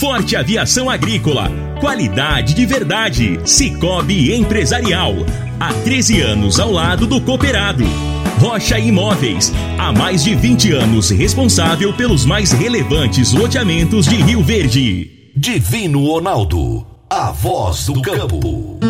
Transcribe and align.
Forte 0.00 0.34
Aviação 0.34 0.88
Agrícola. 0.88 1.52
Qualidade 1.78 2.54
de 2.54 2.64
verdade. 2.64 3.38
Cicobi 3.44 4.32
Empresarial. 4.32 5.14
Há 5.60 5.74
13 5.74 6.22
anos 6.22 6.58
ao 6.58 6.72
lado 6.72 7.06
do 7.06 7.20
cooperado. 7.20 7.84
Rocha 8.38 8.78
Imóveis. 8.78 9.52
Há 9.76 9.92
mais 9.92 10.24
de 10.24 10.34
20 10.34 10.72
anos 10.72 11.10
responsável 11.10 11.92
pelos 11.92 12.24
mais 12.24 12.50
relevantes 12.50 13.34
loteamentos 13.34 14.06
de 14.06 14.16
Rio 14.16 14.42
Verde. 14.42 15.30
Divino 15.36 16.06
Ronaldo. 16.06 16.86
A 17.10 17.30
voz 17.30 17.84
do 17.84 18.00
campo. 18.00 18.80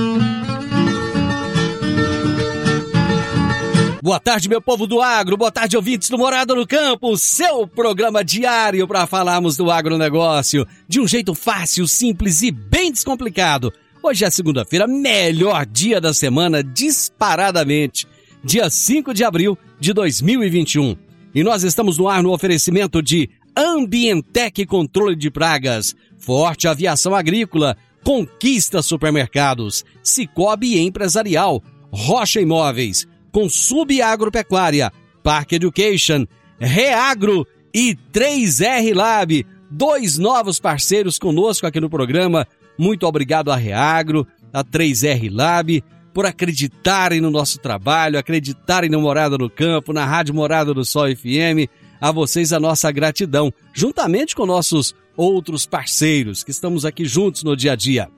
Boa 4.03 4.19
tarde, 4.19 4.49
meu 4.49 4.63
povo 4.63 4.87
do 4.87 5.03
agro. 5.03 5.37
Boa 5.37 5.53
tarde, 5.53 5.77
ouvintes 5.77 6.09
do 6.09 6.17
Morada 6.17 6.55
no 6.55 6.67
Campo. 6.67 7.19
Seu 7.19 7.67
programa 7.67 8.25
diário 8.25 8.89
para 8.89 9.07
falarmos 9.07 9.59
do 9.59 9.71
agronegócio 9.71 10.67
de 10.89 10.99
um 10.99 11.07
jeito 11.07 11.35
fácil, 11.35 11.87
simples 11.87 12.41
e 12.41 12.51
bem 12.51 12.91
descomplicado. 12.91 13.71
Hoje 14.03 14.25
é 14.25 14.31
segunda-feira, 14.31 14.87
melhor 14.87 15.67
dia 15.67 16.01
da 16.01 16.15
semana, 16.15 16.65
disparadamente. 16.65 18.07
Dia 18.43 18.71
5 18.71 19.13
de 19.13 19.23
abril 19.23 19.59
de 19.79 19.93
2021. 19.93 20.97
E 21.35 21.45
nós 21.45 21.63
estamos 21.63 21.99
no 21.99 22.09
ar 22.09 22.23
no 22.23 22.33
oferecimento 22.33 23.03
de 23.03 23.29
Ambientec 23.55 24.65
Controle 24.65 25.15
de 25.15 25.31
Pragas, 25.31 25.95
Forte 26.17 26.67
Aviação 26.67 27.15
Agrícola, 27.15 27.77
Conquista 28.03 28.81
Supermercados, 28.81 29.85
Cicobi 30.03 30.79
Empresarial, 30.79 31.63
Rocha 31.93 32.41
Imóveis, 32.41 33.07
Consub 33.31 34.01
Agropecuária, 34.03 34.93
Park 35.23 35.53
Education, 35.53 36.27
Reagro 36.59 37.47
e 37.75 37.97
3R 38.13 38.95
Lab, 38.95 39.47
dois 39.71 40.19
novos 40.19 40.59
parceiros 40.59 41.19
conosco 41.19 41.67
aqui 41.67 41.81
no 41.81 41.89
programa. 41.89 42.47
Muito 42.77 43.07
obrigado 43.07 43.51
a 43.51 43.57
Reagro, 43.57 44.27
a 44.53 44.65
3R 44.65 45.31
Lab, 45.33 45.83
por 46.13 46.27
acreditarem 46.27 47.21
no 47.21 47.31
nosso 47.31 47.59
trabalho, 47.59 48.19
acreditarem 48.19 48.91
no 48.91 49.01
Morada 49.01 49.39
no 49.39 49.49
Campo, 49.49 49.93
na 49.93 50.05
Rádio 50.05 50.35
Morada 50.35 50.75
do 50.75 50.85
Sol 50.85 51.07
FM. 51.15 51.71
A 52.01 52.11
vocês 52.11 52.53
a 52.53 52.59
nossa 52.59 52.91
gratidão, 52.91 53.53
juntamente 53.75 54.35
com 54.35 54.47
nossos 54.47 54.95
outros 55.17 55.67
parceiros 55.67 56.43
que 56.43 56.51
estamos 56.51 56.85
aqui 56.85 57.05
juntos 57.05 57.43
no 57.43 57.55
dia 57.55 57.73
a 57.73 57.77
dia. 57.77 58.09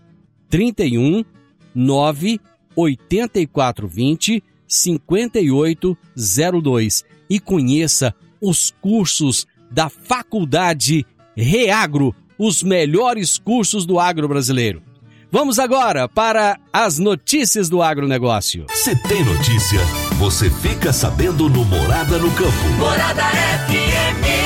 31 0.48 1.16
9 1.16 1.37
8420 1.74 4.42
5802 4.66 7.04
e 7.28 7.38
conheça 7.40 8.14
os 8.40 8.72
cursos 8.80 9.46
da 9.70 9.88
Faculdade 9.88 11.06
Reagro, 11.36 12.14
os 12.38 12.62
melhores 12.62 13.38
cursos 13.38 13.86
do 13.86 13.98
agro 13.98 14.28
brasileiro. 14.28 14.82
Vamos 15.30 15.58
agora 15.58 16.08
para 16.08 16.58
as 16.72 16.98
notícias 16.98 17.68
do 17.68 17.82
agronegócio. 17.82 18.64
Se 18.70 18.96
tem 19.02 19.22
notícia, 19.24 19.80
você 20.18 20.50
fica 20.50 20.90
sabendo 20.92 21.50
no 21.50 21.64
Morada 21.66 22.18
no 22.18 22.30
Campo. 22.30 22.64
Morada 22.78 23.24
FM. 23.24 24.37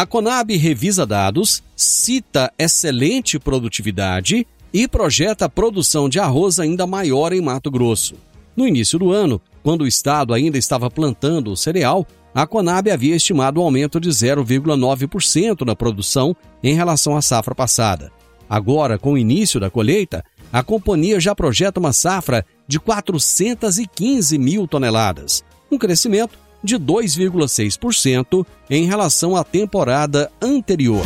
A 0.00 0.06
Conab 0.06 0.56
revisa 0.56 1.04
dados, 1.04 1.62
cita 1.76 2.50
excelente 2.58 3.38
produtividade 3.38 4.46
e 4.72 4.88
projeta 4.88 5.44
a 5.44 5.48
produção 5.50 6.08
de 6.08 6.18
arroz 6.18 6.58
ainda 6.58 6.86
maior 6.86 7.34
em 7.34 7.40
Mato 7.42 7.70
Grosso. 7.70 8.14
No 8.56 8.66
início 8.66 8.98
do 8.98 9.12
ano, 9.12 9.38
quando 9.62 9.82
o 9.82 9.86
estado 9.86 10.32
ainda 10.32 10.56
estava 10.56 10.90
plantando 10.90 11.52
o 11.52 11.56
cereal, 11.56 12.06
a 12.34 12.46
Conab 12.46 12.90
havia 12.90 13.14
estimado 13.14 13.60
um 13.60 13.64
aumento 13.64 14.00
de 14.00 14.08
0,9% 14.08 15.66
na 15.66 15.76
produção 15.76 16.34
em 16.62 16.74
relação 16.74 17.14
à 17.14 17.20
safra 17.20 17.54
passada. 17.54 18.10
Agora, 18.48 18.98
com 18.98 19.12
o 19.12 19.18
início 19.18 19.60
da 19.60 19.68
colheita, 19.68 20.24
a 20.50 20.62
companhia 20.62 21.20
já 21.20 21.34
projeta 21.34 21.78
uma 21.78 21.92
safra 21.92 22.46
de 22.66 22.80
415 22.80 24.38
mil 24.38 24.66
toneladas, 24.66 25.44
um 25.70 25.76
crescimento 25.76 26.38
de 26.62 26.78
2,6% 26.78 28.46
em 28.68 28.86
relação 28.86 29.36
à 29.36 29.44
temporada 29.44 30.30
anterior. 30.40 31.04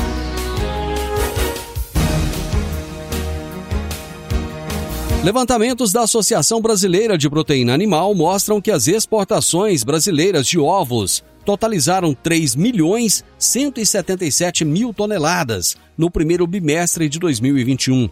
Levantamentos 5.24 5.90
da 5.90 6.02
Associação 6.02 6.60
Brasileira 6.60 7.16
de 7.16 7.30
Proteína 7.30 7.72
Animal 7.72 8.14
mostram 8.14 8.60
que 8.60 8.70
as 8.70 8.86
exportações 8.86 9.82
brasileiras 9.82 10.46
de 10.46 10.58
ovos 10.58 11.24
totalizaram 11.46 12.12
3 12.14 12.54
milhões 12.54 13.24
177 13.38 14.66
mil 14.66 14.92
toneladas 14.92 15.76
no 15.96 16.10
primeiro 16.10 16.46
bimestre 16.46 17.08
de 17.08 17.18
2021. 17.18 18.10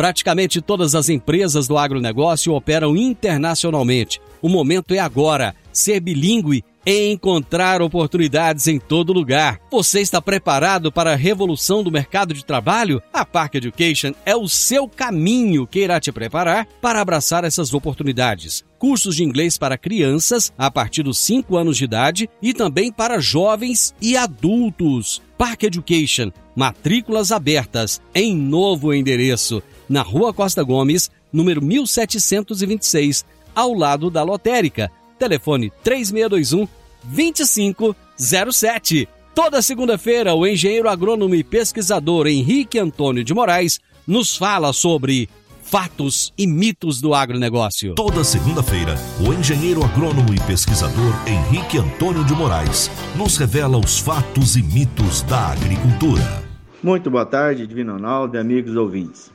Praticamente 0.02 0.62
todas 0.62 0.96
as 0.96 1.10
empresas 1.10 1.68
do 1.68 1.78
agronegócio 1.78 2.56
operam 2.56 2.98
internacionalmente. 2.98 4.20
O 4.42 4.50
momento 4.50 4.96
é 4.96 4.98
agora. 4.98 5.54
Ser 5.72 6.00
bilíngue 6.00 6.64
e 6.84 7.12
encontrar 7.12 7.84
oportunidades 7.84 8.66
em 8.66 8.80
todo 8.80 9.14
lugar. 9.14 9.60
Você 9.70 10.02
está 10.02 10.20
preparado 10.20 10.92
para 10.92 11.14
a 11.14 11.16
revolução 11.16 11.84
do 11.84 11.92
mercado 11.92 12.34
de 12.34 12.44
trabalho? 12.44 13.00
A 13.14 13.24
Park 13.24 13.54
Education 13.54 14.14
é 14.26 14.36
o 14.36 14.48
seu 14.50 14.88
caminho 14.88 15.68
que 15.68 15.82
irá 15.82 16.00
te 16.00 16.12
preparar 16.12 16.66
para 16.82 17.00
abraçar 17.00 17.44
essas 17.44 17.72
oportunidades. 17.72 18.66
Cursos 18.82 19.16
de 19.16 19.24
inglês 19.24 19.58
para 19.60 19.78
crianças 19.78 20.52
a 20.58 20.72
partir 20.72 21.04
dos 21.04 21.20
5 21.20 21.56
anos 21.56 21.78
de 21.78 21.84
idade 21.84 22.28
e 22.42 22.52
também 22.52 22.92
para 22.92 23.20
jovens 23.20 23.94
e 24.02 24.18
adultos. 24.18 25.22
Park 25.38 25.62
Education, 25.62 26.32
matrículas 26.56 27.32
abertas 27.32 28.02
em 28.16 28.36
novo 28.36 28.92
endereço, 28.92 29.62
na 29.88 30.02
Rua 30.02 30.34
Costa 30.34 30.64
Gomes, 30.64 31.12
número 31.32 31.62
1726, 31.62 33.24
ao 33.54 33.76
lado 33.76 34.10
da 34.10 34.24
lotérica 34.24 34.92
Telefone 35.20 35.72
3621 35.84 36.68
2507. 37.04 39.08
Toda 39.36 39.62
segunda-feira, 39.62 40.34
o 40.34 40.48
engenheiro 40.48 40.90
agrônomo 40.90 41.36
e 41.36 41.44
pesquisador 41.44 42.26
Henrique 42.26 42.80
Antônio 42.80 43.24
de 43.24 43.32
Moraes 43.32 43.80
nos 44.08 44.36
fala 44.36 44.74
sobre 44.74 45.30
fatos 45.72 46.34
e 46.38 46.46
mitos 46.46 47.00
do 47.00 47.14
agronegócio. 47.14 47.96
Toda 47.96 48.26
segunda-feira, 48.26 48.94
o 49.26 49.32
engenheiro 49.32 49.82
agrônomo 49.82 50.34
e 50.34 50.40
pesquisador 50.42 51.14
Henrique 51.26 51.78
Antônio 51.78 52.26
de 52.26 52.34
Moraes 52.34 52.92
nos 53.18 53.38
revela 53.38 53.78
os 53.78 53.98
fatos 53.98 54.58
e 54.58 54.62
mitos 54.62 55.22
da 55.22 55.54
agricultura. 55.54 56.44
Muito 56.84 57.10
boa 57.10 57.26
tarde, 57.26 57.66
Divino 57.66 57.94
Ronaldo 57.94 58.36
e 58.36 58.40
amigos 58.42 58.76
ouvintes. 58.76 59.32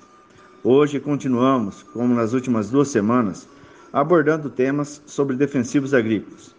Hoje 0.62 1.00
continuamos, 1.00 1.82
como 1.82 2.14
nas 2.14 2.34
últimas 2.34 2.68
duas 2.68 2.88
semanas, 2.88 3.48
abordando 3.90 4.50
temas 4.50 5.00
sobre 5.06 5.36
defensivos 5.36 5.94
agrícolas. 5.94 6.54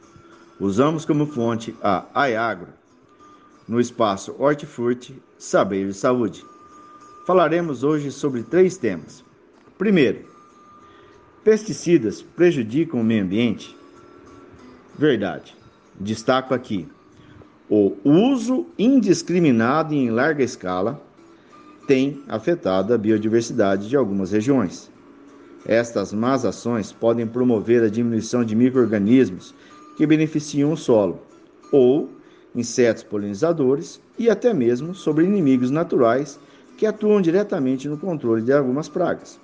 Usamos 0.59 1.05
como 1.05 1.27
fonte 1.27 1.75
a 1.83 2.03
AIAGRO, 2.15 2.73
no 3.67 3.79
espaço 3.79 4.35
Hortifruti 4.39 5.21
Saber 5.37 5.87
e 5.87 5.93
Saúde. 5.93 6.43
Falaremos 7.27 7.83
hoje 7.83 8.11
sobre 8.11 8.41
três 8.41 8.75
temas. 8.75 9.26
Primeiro, 9.77 10.25
pesticidas 11.43 12.23
prejudicam 12.23 12.99
o 12.99 13.03
meio 13.03 13.23
ambiente? 13.23 13.77
Verdade. 14.97 15.55
Destaco 15.99 16.53
aqui: 16.53 16.87
o 17.69 17.95
uso 18.03 18.65
indiscriminado 18.77 19.93
e 19.93 19.97
em 19.97 20.09
larga 20.09 20.43
escala 20.43 20.99
tem 21.87 22.23
afetado 22.27 22.91
a 22.91 22.97
biodiversidade 22.97 23.87
de 23.87 23.95
algumas 23.95 24.31
regiões. 24.31 24.89
Estas 25.63 26.11
más 26.11 26.43
ações 26.43 26.91
podem 26.91 27.27
promover 27.27 27.83
a 27.83 27.89
diminuição 27.89 28.43
de 28.43 28.55
microrganismos 28.55 29.53
que 29.95 30.07
beneficiam 30.07 30.71
o 30.71 30.77
solo, 30.77 31.21
ou 31.71 32.09
insetos 32.55 33.03
polinizadores 33.03 34.01
e 34.17 34.27
até 34.27 34.53
mesmo 34.55 34.95
sobre 34.95 35.25
inimigos 35.25 35.69
naturais 35.69 36.39
que 36.77 36.85
atuam 36.85 37.21
diretamente 37.21 37.87
no 37.87 37.97
controle 37.97 38.41
de 38.41 38.51
algumas 38.51 38.89
pragas. 38.89 39.39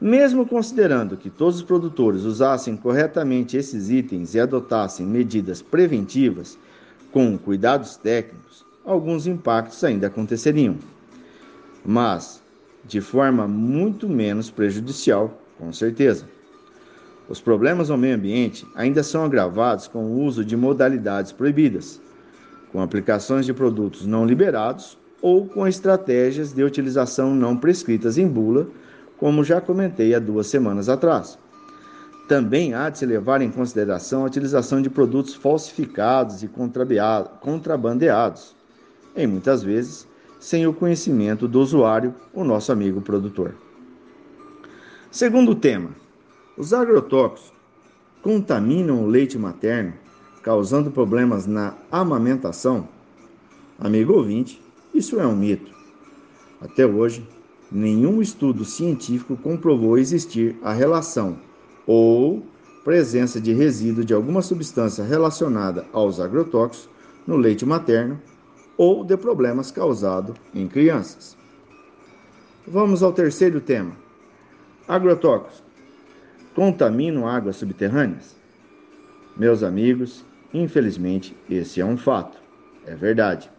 Mesmo 0.00 0.46
considerando 0.46 1.16
que 1.16 1.30
todos 1.30 1.56
os 1.56 1.62
produtores 1.62 2.22
usassem 2.24 2.76
corretamente 2.76 3.56
esses 3.56 3.88
itens 3.88 4.34
e 4.34 4.40
adotassem 4.40 5.06
medidas 5.06 5.62
preventivas 5.62 6.58
com 7.10 7.38
cuidados 7.38 7.96
técnicos, 7.96 8.64
alguns 8.84 9.26
impactos 9.26 9.82
ainda 9.82 10.08
aconteceriam. 10.08 10.76
Mas 11.84 12.42
de 12.84 13.00
forma 13.00 13.48
muito 13.48 14.08
menos 14.08 14.50
prejudicial, 14.50 15.40
com 15.58 15.72
certeza. 15.72 16.26
Os 17.28 17.40
problemas 17.40 17.90
ao 17.90 17.96
meio 17.96 18.14
ambiente 18.14 18.66
ainda 18.74 19.02
são 19.02 19.24
agravados 19.24 19.88
com 19.88 20.04
o 20.04 20.22
uso 20.22 20.44
de 20.44 20.56
modalidades 20.56 21.32
proibidas, 21.32 22.00
com 22.70 22.80
aplicações 22.80 23.46
de 23.46 23.52
produtos 23.52 24.06
não 24.06 24.24
liberados 24.24 24.96
ou 25.20 25.46
com 25.46 25.66
estratégias 25.66 26.52
de 26.52 26.62
utilização 26.62 27.34
não 27.34 27.56
prescritas 27.56 28.18
em 28.18 28.28
bula, 28.28 28.68
como 29.18 29.44
já 29.44 29.60
comentei 29.60 30.14
há 30.14 30.18
duas 30.18 30.46
semanas 30.46 30.88
atrás. 30.88 31.38
Também 32.28 32.74
há 32.74 32.90
de 32.90 32.98
se 32.98 33.06
levar 33.06 33.40
em 33.40 33.50
consideração 33.50 34.22
a 34.22 34.26
utilização 34.26 34.82
de 34.82 34.90
produtos 34.90 35.34
falsificados 35.34 36.42
e 36.42 36.50
contrabandeados, 37.40 38.56
em 39.14 39.26
muitas 39.26 39.62
vezes 39.62 40.08
sem 40.38 40.66
o 40.66 40.72
conhecimento 40.72 41.48
do 41.48 41.60
usuário, 41.60 42.14
o 42.32 42.44
nosso 42.44 42.70
amigo 42.70 43.00
produtor. 43.00 43.54
Segundo 45.10 45.54
tema, 45.54 45.90
os 46.56 46.74
agrotóxicos 46.74 47.52
contaminam 48.22 49.02
o 49.02 49.06
leite 49.06 49.38
materno, 49.38 49.94
causando 50.42 50.90
problemas 50.90 51.46
na 51.46 51.74
amamentação? 51.90 52.88
Amigo 53.78 54.12
ouvinte, 54.14 54.60
isso 54.94 55.18
é 55.18 55.26
um 55.26 55.34
mito. 55.34 55.70
Até 56.60 56.86
hoje, 56.86 57.26
nenhum 57.70 58.22
estudo 58.22 58.64
científico 58.64 59.36
comprovou 59.36 59.98
existir 59.98 60.56
a 60.62 60.72
relação 60.72 61.38
ou 61.86 62.42
presença 62.84 63.40
de 63.40 63.52
resíduo 63.52 64.04
de 64.04 64.14
alguma 64.14 64.42
substância 64.42 65.04
relacionada 65.04 65.84
aos 65.92 66.20
agrotóxicos 66.20 66.88
no 67.26 67.36
leite 67.36 67.66
materno 67.66 68.20
ou 68.76 69.04
de 69.04 69.16
problemas 69.16 69.70
causados 69.70 70.36
em 70.54 70.68
crianças. 70.68 71.36
Vamos 72.66 73.02
ao 73.02 73.12
terceiro 73.12 73.60
tema. 73.60 73.92
Agrotóxicos 74.86 75.64
contaminam 76.54 77.28
águas 77.28 77.56
subterrâneas? 77.56 78.36
Meus 79.36 79.62
amigos, 79.62 80.24
infelizmente 80.54 81.36
esse 81.50 81.80
é 81.80 81.84
um 81.84 81.96
fato. 81.96 82.38
É 82.86 82.94
verdade. 82.94 83.50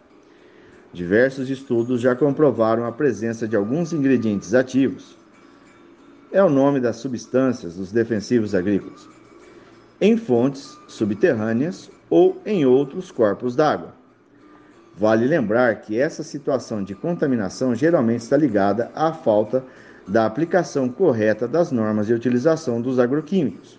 Diversos 0.92 1.50
estudos 1.50 2.00
já 2.00 2.14
comprovaram 2.14 2.84
a 2.84 2.92
presença 2.92 3.46
de 3.46 3.54
alguns 3.54 3.92
ingredientes 3.92 4.54
ativos. 4.54 5.16
É 6.32 6.42
o 6.42 6.48
nome 6.48 6.80
das 6.80 6.96
substâncias 6.96 7.76
dos 7.76 7.92
defensivos 7.92 8.54
agrícolas. 8.54 9.08
Em 10.00 10.16
fontes 10.16 10.78
subterrâneas 10.86 11.90
ou 12.08 12.40
em 12.44 12.64
outros 12.64 13.10
corpos 13.10 13.54
d'água. 13.54 13.92
Vale 14.96 15.26
lembrar 15.26 15.76
que 15.82 15.98
essa 15.98 16.22
situação 16.22 16.82
de 16.82 16.94
contaminação 16.94 17.74
geralmente 17.74 18.22
está 18.22 18.36
ligada 18.36 18.90
à 18.94 19.12
falta 19.12 19.62
da 20.06 20.24
aplicação 20.24 20.88
correta 20.88 21.46
das 21.46 21.70
normas 21.70 22.06
de 22.06 22.14
utilização 22.14 22.80
dos 22.80 22.98
agroquímicos. 22.98 23.78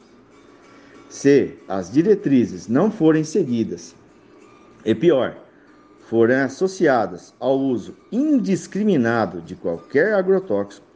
Se 1.10 1.58
as 1.68 1.92
diretrizes 1.92 2.68
não 2.68 2.92
forem 2.92 3.24
seguidas, 3.24 3.96
e 4.86 4.94
pior, 4.94 5.36
forem 6.10 6.38
associadas 6.38 7.36
ao 7.40 7.60
uso 7.60 7.96
indiscriminado 8.12 9.42
de 9.42 9.56
qualquer 9.56 10.16
agrotóxico, 10.16 10.88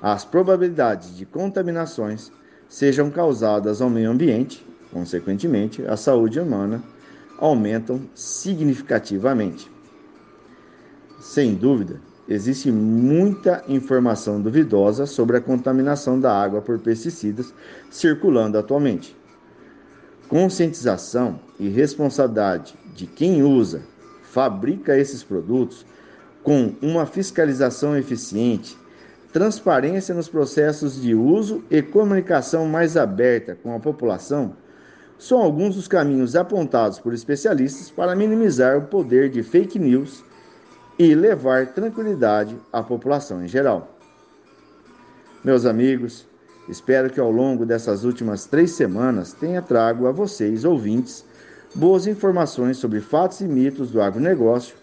as 0.00 0.24
probabilidades 0.24 1.14
de 1.14 1.26
contaminações 1.26 2.32
sejam 2.66 3.10
causadas 3.10 3.82
ao 3.82 3.90
meio 3.90 4.10
ambiente, 4.10 4.66
consequentemente 4.90 5.86
à 5.86 5.94
saúde 5.94 6.40
humana 6.40 6.82
aumentam 7.38 8.00
significativamente. 8.14 9.70
Sem 11.20 11.54
dúvida, 11.54 12.00
existe 12.26 12.72
muita 12.72 13.62
informação 13.68 14.40
duvidosa 14.40 15.04
sobre 15.04 15.36
a 15.36 15.40
contaminação 15.42 16.18
da 16.18 16.32
água 16.32 16.62
por 16.62 16.78
pesticidas 16.78 17.52
circulando 17.90 18.56
atualmente. 18.56 19.14
Conscientização 20.30 21.38
e 21.60 21.68
responsabilidade 21.68 22.74
de 22.94 23.06
quem 23.06 23.42
usa, 23.42 23.82
fabrica 24.36 24.98
esses 24.98 25.22
produtos 25.22 25.86
com 26.42 26.74
uma 26.82 27.06
fiscalização 27.06 27.96
eficiente, 27.96 28.76
transparência 29.32 30.14
nos 30.14 30.28
processos 30.28 31.00
de 31.00 31.14
uso 31.14 31.64
e 31.70 31.80
comunicação 31.80 32.66
mais 32.66 32.98
aberta 32.98 33.56
com 33.62 33.74
a 33.74 33.80
população 33.80 34.54
são 35.18 35.40
alguns 35.40 35.76
dos 35.76 35.88
caminhos 35.88 36.36
apontados 36.36 36.98
por 36.98 37.14
especialistas 37.14 37.88
para 37.90 38.14
minimizar 38.14 38.76
o 38.76 38.82
poder 38.82 39.30
de 39.30 39.42
fake 39.42 39.78
news 39.78 40.22
e 40.98 41.14
levar 41.14 41.68
tranquilidade 41.68 42.58
à 42.70 42.82
população 42.82 43.42
em 43.42 43.48
geral. 43.48 43.96
Meus 45.42 45.64
amigos, 45.64 46.28
espero 46.68 47.08
que 47.08 47.18
ao 47.18 47.30
longo 47.30 47.64
dessas 47.64 48.04
últimas 48.04 48.44
três 48.44 48.72
semanas 48.72 49.32
tenha 49.32 49.62
trago 49.62 50.06
a 50.06 50.12
vocês, 50.12 50.62
ouvintes, 50.62 51.24
boas 51.76 52.06
informações 52.06 52.78
sobre 52.78 53.00
fatos 53.00 53.40
e 53.40 53.44
mitos 53.44 53.90
do 53.90 54.00
agronegócio 54.00 54.74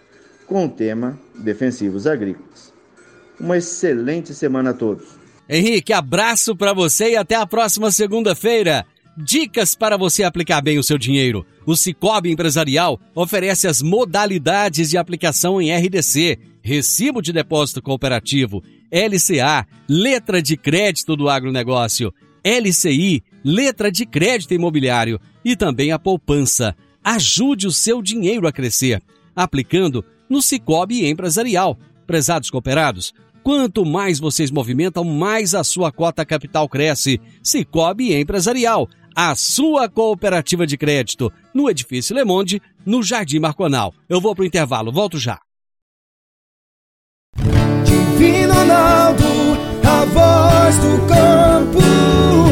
com 0.46 0.66
o 0.66 0.70
tema 0.70 1.20
Defensivos 1.36 2.06
Agrícolas. 2.06 2.72
Uma 3.40 3.58
excelente 3.58 4.34
semana 4.34 4.70
a 4.70 4.74
todos. 4.74 5.18
Henrique, 5.50 5.92
abraço 5.92 6.56
para 6.56 6.74
você 6.74 7.12
e 7.12 7.16
até 7.18 7.36
a 7.36 7.48
próxima 7.48 7.92
segunda-feira. 7.92 8.86
Dicas 9.18 9.76
para 9.76 9.98
você 9.98 10.24
aplicar 10.24 10.62
bem 10.62 10.78
o 10.78 10.84
seu 10.84 10.98
dinheiro. 10.98 11.46
O 11.66 11.76
Cicobi 11.76 12.32
Empresarial 12.32 13.00
oferece 13.14 13.68
as 13.68 13.82
modalidades 13.82 14.90
de 14.90 14.98
aplicação 14.98 15.62
em 15.62 15.76
RDC, 15.76 16.40
Recibo 16.62 17.22
de 17.22 17.34
Depósito 17.34 17.82
Cooperativo, 17.82 18.64
LCA, 18.92 19.68
letra 19.90 20.42
de 20.42 20.56
crédito 20.56 21.16
do 21.16 21.28
agronegócio. 21.28 22.14
LCI, 22.44 23.24
letra 23.44 23.92
de 23.92 24.06
crédito 24.06 24.54
imobiliário. 24.54 25.20
E 25.44 25.56
também 25.56 25.92
a 25.92 26.00
poupança. 26.00 26.76
Ajude 27.04 27.68
o 27.68 27.72
seu 27.72 28.02
dinheiro 28.02 28.48
a 28.48 28.52
crescer. 28.52 29.02
Aplicando 29.36 30.04
no 30.30 30.42
Cicobi 30.42 31.06
Empresarial. 31.06 31.78
Prezados 32.08 32.50
cooperados, 32.50 33.14
quanto 33.42 33.86
mais 33.86 34.20
vocês 34.20 34.52
movimentam, 34.52 35.04
mais 35.04 35.56
a 35.56 35.64
sua 35.64 35.92
cota 35.92 36.26
capital 36.26 36.68
cresce. 36.70 37.20
Cicobi 37.42 38.14
Empresarial 38.14 38.88
a 39.16 39.36
sua 39.36 39.88
cooperativa 39.88 40.66
de 40.66 40.78
crédito, 40.78 41.32
no 41.54 41.70
Edifício 41.70 42.16
Le 42.16 42.24
Monde, 42.24 42.62
no 42.86 43.04
Jardim 43.04 43.40
Marconal. 43.40 43.94
Eu 44.10 44.20
vou 44.20 44.36
pro 44.36 44.46
intervalo, 44.46 44.92
volto 44.92 45.20
já. 45.20 45.40
Divino 47.86 48.54
Ronaldo, 48.54 49.24
a 49.84 50.06
voz 50.06 50.78
do 50.78 51.08
campo. 51.08 52.43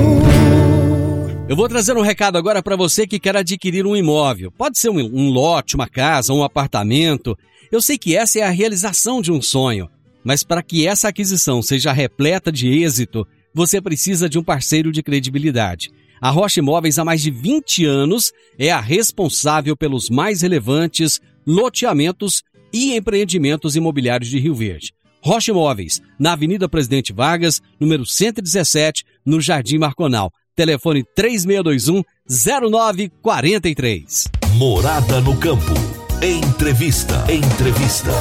Eu 1.52 1.56
vou 1.58 1.68
trazer 1.68 1.98
um 1.98 2.02
recado 2.02 2.38
agora 2.38 2.64
para 2.64 2.78
você 2.78 3.06
que 3.06 3.20
quer 3.20 3.36
adquirir 3.36 3.86
um 3.86 3.94
imóvel. 3.94 4.50
Pode 4.50 4.80
ser 4.80 4.90
um, 4.90 5.00
um 5.00 5.30
lote, 5.30 5.76
uma 5.76 5.86
casa, 5.86 6.32
um 6.32 6.46
apartamento. 6.46 7.38
Eu 7.70 7.82
sei 7.82 7.98
que 7.98 8.16
essa 8.16 8.40
é 8.40 8.44
a 8.44 8.50
realização 8.50 9.22
de 9.22 9.34
um 9.34 9.42
sonho. 9.42 9.90
Mas 10.24 10.46
para 10.46 10.64
que 10.64 10.88
essa 10.88 11.10
aquisição 11.10 11.62
seja 11.62 11.92
repleta 11.92 12.54
de 12.54 12.70
êxito, 12.70 13.28
você 13.54 13.82
precisa 13.82 14.30
de 14.30 14.40
um 14.40 14.44
parceiro 14.46 14.94
de 14.94 15.04
credibilidade. 15.04 15.92
A 16.22 16.30
Rocha 16.30 16.62
Imóveis, 16.62 16.98
há 16.98 17.04
mais 17.04 17.22
de 17.22 17.30
20 17.30 17.84
anos, 17.84 18.32
é 18.58 18.72
a 18.72 18.80
responsável 18.80 19.76
pelos 19.76 20.10
mais 20.10 20.44
relevantes 20.44 21.20
loteamentos 21.46 22.44
e 22.72 22.96
empreendimentos 22.96 23.76
imobiliários 23.76 24.30
de 24.30 24.40
Rio 24.40 24.56
Verde. 24.56 24.94
Rocha 25.22 25.52
Imóveis, 25.52 26.02
na 26.18 26.32
Avenida 26.32 26.70
Presidente 26.70 27.12
Vargas, 27.12 27.62
número 27.78 28.06
117, 28.06 29.04
no 29.26 29.42
Jardim 29.42 29.80
Marconal. 29.80 30.32
Telefone 30.56 31.04
3621 31.16 32.04
0943. 32.28 34.26
Morada 34.58 35.22
no 35.22 35.38
campo. 35.38 35.74
Entrevista. 36.22 37.26
Entrevista. 37.32 38.12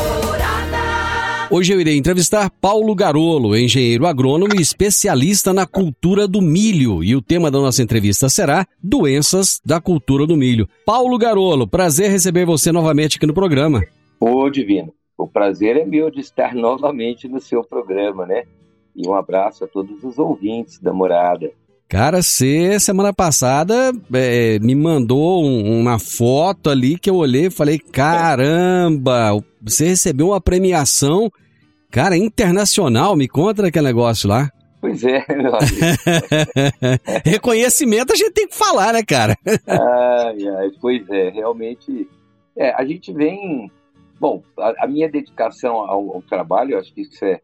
Hoje 1.53 1.73
eu 1.73 1.81
irei 1.81 1.97
entrevistar 1.97 2.49
Paulo 2.49 2.95
Garolo, 2.95 3.57
engenheiro 3.57 4.07
agrônomo 4.07 4.55
e 4.57 4.63
especialista 4.63 5.53
na 5.53 5.67
cultura 5.67 6.29
do 6.29 6.41
milho. 6.41 7.03
E 7.03 7.17
o 7.17 7.21
tema 7.21 7.51
da 7.51 7.59
nossa 7.59 7.83
entrevista 7.83 8.29
será 8.29 8.65
Doenças 8.81 9.61
da 9.67 9.81
Cultura 9.81 10.25
do 10.29 10.37
Milho. 10.37 10.69
Paulo 10.87 11.19
Garolo, 11.19 11.67
prazer 11.67 12.09
receber 12.09 12.47
você 12.47 12.71
novamente 12.71 13.17
aqui 13.17 13.27
no 13.27 13.35
programa. 13.35 13.83
Ô, 14.21 14.49
Divino, 14.49 14.95
o 15.19 15.27
prazer 15.27 15.77
é 15.77 15.85
meu 15.85 16.09
de 16.09 16.21
estar 16.21 16.55
novamente 16.57 17.27
no 17.27 17.41
seu 17.41 17.65
programa, 17.65 18.25
né? 18.25 18.45
E 18.95 19.09
um 19.09 19.15
abraço 19.15 19.65
a 19.65 19.67
todos 19.67 20.05
os 20.05 20.19
ouvintes 20.21 20.79
da 20.79 20.93
morada. 20.93 21.51
Cara, 21.91 22.23
você 22.23 22.79
semana 22.79 23.13
passada 23.13 23.91
é, 24.15 24.61
me 24.61 24.77
mandou 24.77 25.45
um, 25.45 25.81
uma 25.81 25.99
foto 25.99 26.71
ali 26.71 26.97
que 26.97 27.11
eu 27.11 27.17
olhei 27.17 27.47
e 27.47 27.51
falei: 27.51 27.81
caramba, 27.81 29.33
você 29.61 29.89
recebeu 29.89 30.29
uma 30.29 30.41
premiação, 30.41 31.29
cara, 31.91 32.17
internacional. 32.17 33.17
Me 33.17 33.27
conta 33.27 33.63
daquele 33.63 33.87
negócio 33.87 34.29
lá. 34.29 34.49
Pois 34.81 35.03
é, 35.03 35.25
meu 35.35 35.53
amigo. 35.53 35.77
Reconhecimento 37.27 38.13
a 38.13 38.17
gente 38.17 38.35
tem 38.35 38.47
que 38.47 38.57
falar, 38.57 38.93
né, 38.93 39.03
cara? 39.03 39.37
ai, 39.67 40.49
ai, 40.59 40.71
pois 40.81 41.03
é, 41.11 41.31
realmente. 41.31 42.09
É, 42.57 42.73
a 42.73 42.85
gente 42.85 43.13
vem. 43.13 43.69
Bom, 44.21 44.45
a, 44.57 44.85
a 44.85 44.87
minha 44.87 45.11
dedicação 45.11 45.75
ao, 45.79 46.15
ao 46.15 46.23
trabalho, 46.23 46.75
eu 46.75 46.79
acho 46.79 46.95
que 46.95 47.01
isso 47.01 47.25
é 47.25 47.41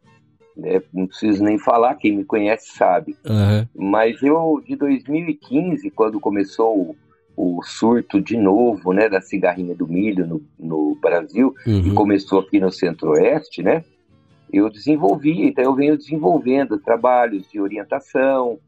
né? 0.57 0.83
Não 0.93 1.07
preciso 1.07 1.45
nem 1.45 1.59
falar, 1.59 1.95
quem 1.97 2.17
me 2.17 2.25
conhece 2.25 2.77
sabe. 2.77 3.17
Uhum. 3.25 3.91
Mas 3.91 4.23
eu, 4.23 4.63
de 4.65 4.77
2015, 4.77 5.91
quando 5.91 6.19
começou 6.19 6.97
o, 7.37 7.59
o, 7.59 7.63
surto 7.63 8.21
de 8.21 8.37
novo 8.37 8.93
né, 8.93 9.09
da 9.09 9.21
cigarrinha 9.21 9.75
do 9.75 9.87
milho 9.87 10.27
no, 10.27 10.43
no 10.59 10.95
Brasil, 11.01 11.55
uhum. 11.67 11.87
e 11.87 11.95
começou 11.95 12.41
aqui 12.41 12.59
no 12.59 12.73
Centro-Oeste, 12.73 13.63
né? 13.63 13.85
Eu 14.53 14.71
desenvolvi, 14.71 15.43
então 15.43 15.65
eu 15.65 15.75
venho 15.75 15.97
desenvolvendo 15.97 16.79
trabalhos 16.79 17.51
de 17.51 17.61
orientação 17.61 18.59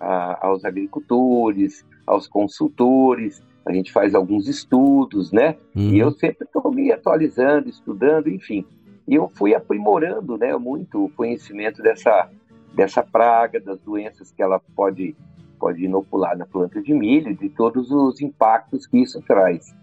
a, 0.00 0.46
aos 0.46 0.64
agricultores, 0.64 1.84
aos 2.06 2.28
consultores, 2.28 3.42
a 3.66 3.72
gente 3.72 3.90
faz 3.92 4.14
alguns 4.14 4.46
estudos, 4.46 5.32
né? 5.32 5.56
Uhum. 5.74 5.90
E 5.90 5.98
eu 5.98 6.12
sempre 6.12 6.46
estou 6.46 6.70
me 6.70 6.92
atualizando, 6.92 7.68
estudando, 7.68 8.28
enfim. 8.28 8.64
E 9.06 9.14
eu 9.14 9.28
fui 9.28 9.54
aprimorando 9.54 10.38
né, 10.38 10.56
muito 10.56 11.04
o 11.04 11.10
conhecimento 11.10 11.82
dessa, 11.82 12.30
dessa 12.74 13.02
praga, 13.02 13.60
das 13.60 13.78
doenças 13.80 14.30
que 14.32 14.42
ela 14.42 14.60
pode, 14.74 15.14
pode 15.58 15.84
inocular 15.84 16.36
na 16.36 16.46
planta 16.46 16.80
de 16.80 16.94
milho, 16.94 17.36
de 17.36 17.48
todos 17.48 17.90
os 17.90 18.20
impactos 18.20 18.86
que 18.86 18.98
isso 18.98 19.20
traz. 19.22 19.74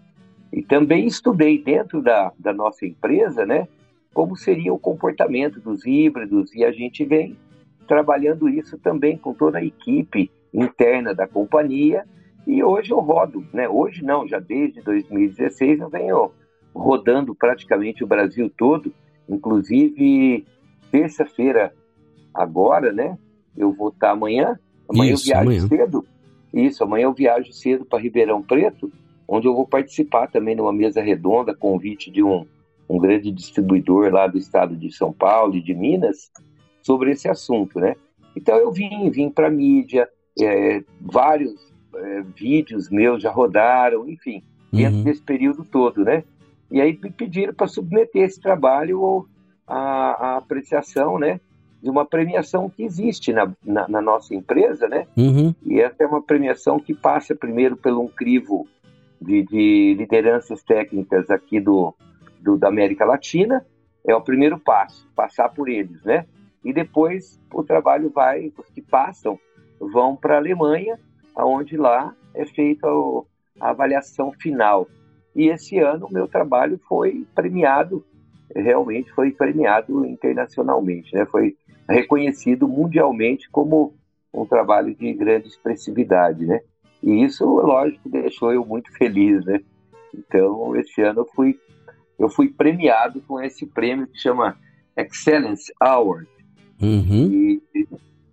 E 0.52 0.62
também 0.62 1.06
estudei 1.06 1.62
dentro 1.62 2.02
da, 2.02 2.32
da 2.38 2.52
nossa 2.52 2.84
empresa, 2.84 3.46
né, 3.46 3.68
como 4.12 4.36
seria 4.36 4.72
o 4.74 4.78
comportamento 4.78 5.60
dos 5.60 5.86
híbridos, 5.86 6.54
e 6.54 6.64
a 6.64 6.72
gente 6.72 7.04
vem 7.04 7.36
trabalhando 7.86 8.48
isso 8.48 8.78
também 8.78 9.16
com 9.16 9.32
toda 9.32 9.58
a 9.58 9.64
equipe 9.64 10.30
interna 10.52 11.14
da 11.14 11.26
companhia. 11.26 12.04
E 12.46 12.62
hoje 12.62 12.90
eu 12.90 13.00
rodo, 13.00 13.44
né? 13.52 13.68
Hoje 13.68 14.04
não, 14.04 14.26
já 14.26 14.38
desde 14.38 14.80
2016 14.80 15.80
eu 15.80 15.88
venho 15.88 16.30
rodando 16.74 17.34
praticamente 17.34 18.02
o 18.02 18.06
Brasil 18.06 18.50
todo 18.56 18.92
Inclusive, 19.28 20.46
terça-feira, 20.90 21.72
agora, 22.34 22.92
né? 22.92 23.18
Eu 23.56 23.72
vou 23.72 23.88
estar 23.88 24.10
amanhã. 24.10 24.58
Amanhã 24.88 25.14
Isso, 25.14 25.24
eu 25.24 25.26
viajo 25.26 25.42
amanhã. 25.42 25.68
cedo. 25.68 26.06
Isso, 26.52 26.84
amanhã 26.84 27.04
eu 27.04 27.14
viajo 27.14 27.52
cedo 27.52 27.84
para 27.84 27.98
Ribeirão 27.98 28.42
Preto, 28.42 28.92
onde 29.26 29.46
eu 29.46 29.54
vou 29.54 29.66
participar 29.66 30.26
também 30.28 30.54
numa 30.54 30.72
mesa 30.72 31.00
redonda, 31.00 31.54
convite 31.54 32.10
de 32.10 32.22
um, 32.22 32.46
um 32.88 32.98
grande 32.98 33.30
distribuidor 33.30 34.12
lá 34.12 34.26
do 34.26 34.36
estado 34.36 34.76
de 34.76 34.92
São 34.92 35.12
Paulo 35.12 35.56
e 35.56 35.62
de 35.62 35.74
Minas, 35.74 36.30
sobre 36.82 37.12
esse 37.12 37.28
assunto, 37.28 37.80
né? 37.80 37.94
Então 38.36 38.56
eu 38.56 38.70
vim, 38.70 39.08
vim 39.10 39.30
para 39.30 39.50
mídia, 39.50 40.08
é, 40.40 40.82
vários 41.00 41.54
é, 41.94 42.22
vídeos 42.36 42.90
meus 42.90 43.22
já 43.22 43.30
rodaram, 43.30 44.08
enfim, 44.08 44.42
dentro 44.72 44.98
uhum. 44.98 45.04
desse 45.04 45.22
período 45.22 45.64
todo, 45.64 46.04
né? 46.04 46.24
E 46.72 46.80
aí 46.80 46.98
me 47.00 47.10
pediram 47.10 47.52
para 47.52 47.66
submeter 47.66 48.22
esse 48.22 48.40
trabalho 48.40 49.28
à, 49.66 49.76
à, 49.76 50.36
apreciação, 50.38 51.18
né? 51.18 51.38
De 51.82 51.90
uma 51.90 52.06
premiação 52.06 52.70
que 52.70 52.82
existe 52.82 53.30
na, 53.30 53.52
na, 53.62 53.86
na 53.86 54.00
nossa 54.00 54.34
empresa, 54.34 54.88
né? 54.88 55.06
Uhum. 55.14 55.54
E 55.62 55.80
essa 55.80 56.02
é 56.02 56.06
uma 56.06 56.22
premiação 56.22 56.80
que 56.80 56.94
passa 56.94 57.34
primeiro 57.34 57.76
pelo 57.76 58.00
um 58.00 58.08
crivo 58.08 58.66
de, 59.20 59.42
de 59.42 59.94
lideranças 59.98 60.62
técnicas 60.62 61.28
aqui 61.28 61.60
do, 61.60 61.94
do, 62.40 62.56
da 62.56 62.68
América 62.68 63.04
Latina. 63.04 63.64
É 64.06 64.14
o 64.16 64.22
primeiro 64.22 64.58
passo, 64.58 65.06
passar 65.14 65.50
por 65.50 65.68
eles, 65.68 66.02
né? 66.04 66.24
E 66.64 66.72
depois 66.72 67.38
o 67.52 67.62
trabalho 67.62 68.08
vai, 68.08 68.50
os 68.56 68.70
que 68.70 68.80
passam 68.80 69.38
vão 69.78 70.16
para 70.16 70.36
a 70.36 70.38
Alemanha, 70.38 70.98
aonde 71.36 71.76
lá 71.76 72.14
é 72.34 72.46
feita 72.46 72.86
a 73.60 73.70
avaliação 73.70 74.32
final 74.32 74.88
e 75.34 75.48
esse 75.48 75.78
ano 75.78 76.06
o 76.06 76.12
meu 76.12 76.28
trabalho 76.28 76.78
foi 76.88 77.26
premiado, 77.34 78.04
realmente 78.54 79.10
foi 79.12 79.30
premiado 79.30 80.04
internacionalmente, 80.04 81.14
né? 81.14 81.24
Foi 81.26 81.56
reconhecido 81.88 82.68
mundialmente 82.68 83.48
como 83.50 83.94
um 84.32 84.44
trabalho 84.44 84.94
de 84.94 85.12
grande 85.12 85.48
expressividade, 85.48 86.44
né? 86.46 86.60
E 87.02 87.24
isso, 87.24 87.44
lógico, 87.44 88.08
deixou 88.08 88.52
eu 88.52 88.64
muito 88.64 88.92
feliz, 88.92 89.44
né? 89.44 89.60
Então, 90.14 90.76
esse 90.76 91.00
ano 91.02 91.20
eu 91.20 91.26
fui, 91.34 91.58
eu 92.18 92.28
fui 92.28 92.48
premiado 92.48 93.20
com 93.22 93.40
esse 93.40 93.66
prêmio 93.66 94.06
que 94.06 94.18
chama 94.18 94.56
Excellence 94.96 95.72
Award. 95.80 96.28
Uhum. 96.80 97.30
E, 97.32 97.62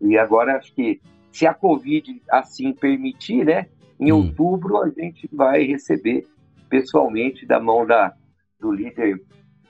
e 0.01 0.17
agora, 0.17 0.57
acho 0.57 0.73
que 0.73 1.01
se 1.31 1.47
a 1.47 1.53
Covid 1.53 2.21
assim 2.29 2.73
permitir, 2.73 3.45
né? 3.45 3.67
Em 3.99 4.11
uhum. 4.11 4.19
outubro 4.19 4.77
a 4.81 4.89
gente 4.89 5.29
vai 5.31 5.63
receber 5.63 6.25
pessoalmente 6.69 7.45
da 7.45 7.59
mão 7.59 7.85
da, 7.85 8.13
do 8.59 8.71
líder 8.71 9.21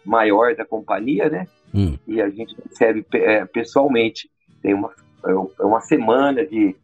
maior 0.05 0.55
da 0.55 0.65
companhia, 0.65 1.29
né? 1.29 1.47
Hum. 1.73 1.97
E 2.07 2.21
a 2.21 2.29
gente 2.29 2.55
recebe 2.67 3.05
é, 3.13 3.45
pessoalmente. 3.45 4.29
Tem 4.61 4.73
uma, 4.73 4.91
é, 5.25 5.31
é 5.31 5.65
uma 5.65 5.81
semana 5.81 6.45
de, 6.45 6.75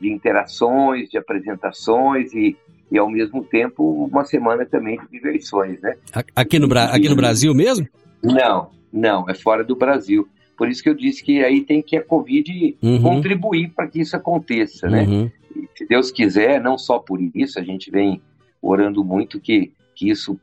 de 0.00 0.12
interações, 0.12 1.08
de 1.08 1.18
apresentações 1.18 2.32
e, 2.34 2.56
e, 2.90 2.98
ao 2.98 3.10
mesmo 3.10 3.42
tempo, 3.44 4.04
uma 4.04 4.24
semana 4.24 4.64
também 4.66 4.98
de 4.98 5.08
diversões, 5.08 5.80
né? 5.80 5.96
Aqui 6.36 6.58
no, 6.58 6.68
aqui 6.78 7.08
no 7.08 7.16
Brasil 7.16 7.54
mesmo? 7.54 7.88
Não, 8.22 8.70
não, 8.92 9.28
é 9.28 9.34
fora 9.34 9.64
do 9.64 9.74
Brasil. 9.74 10.28
Por 10.56 10.68
isso 10.68 10.82
que 10.82 10.88
eu 10.88 10.94
disse 10.94 11.22
que 11.22 11.42
aí 11.44 11.62
tem 11.62 11.82
que 11.82 11.96
a 11.96 12.04
Covid 12.04 12.76
uhum. 12.80 13.02
contribuir 13.02 13.72
para 13.74 13.88
que 13.88 14.00
isso 14.00 14.16
aconteça, 14.16 14.88
né? 14.88 15.02
Uhum. 15.02 15.30
Se 15.74 15.86
Deus 15.86 16.10
quiser, 16.10 16.60
não 16.60 16.78
só 16.78 16.98
por 16.98 17.20
isso, 17.34 17.58
a 17.58 17.62
gente 17.62 17.90
vem 17.90 18.22
orando 18.66 19.04
muito 19.04 19.40
que, 19.40 19.72
que 19.94 20.10
isso 20.10 20.38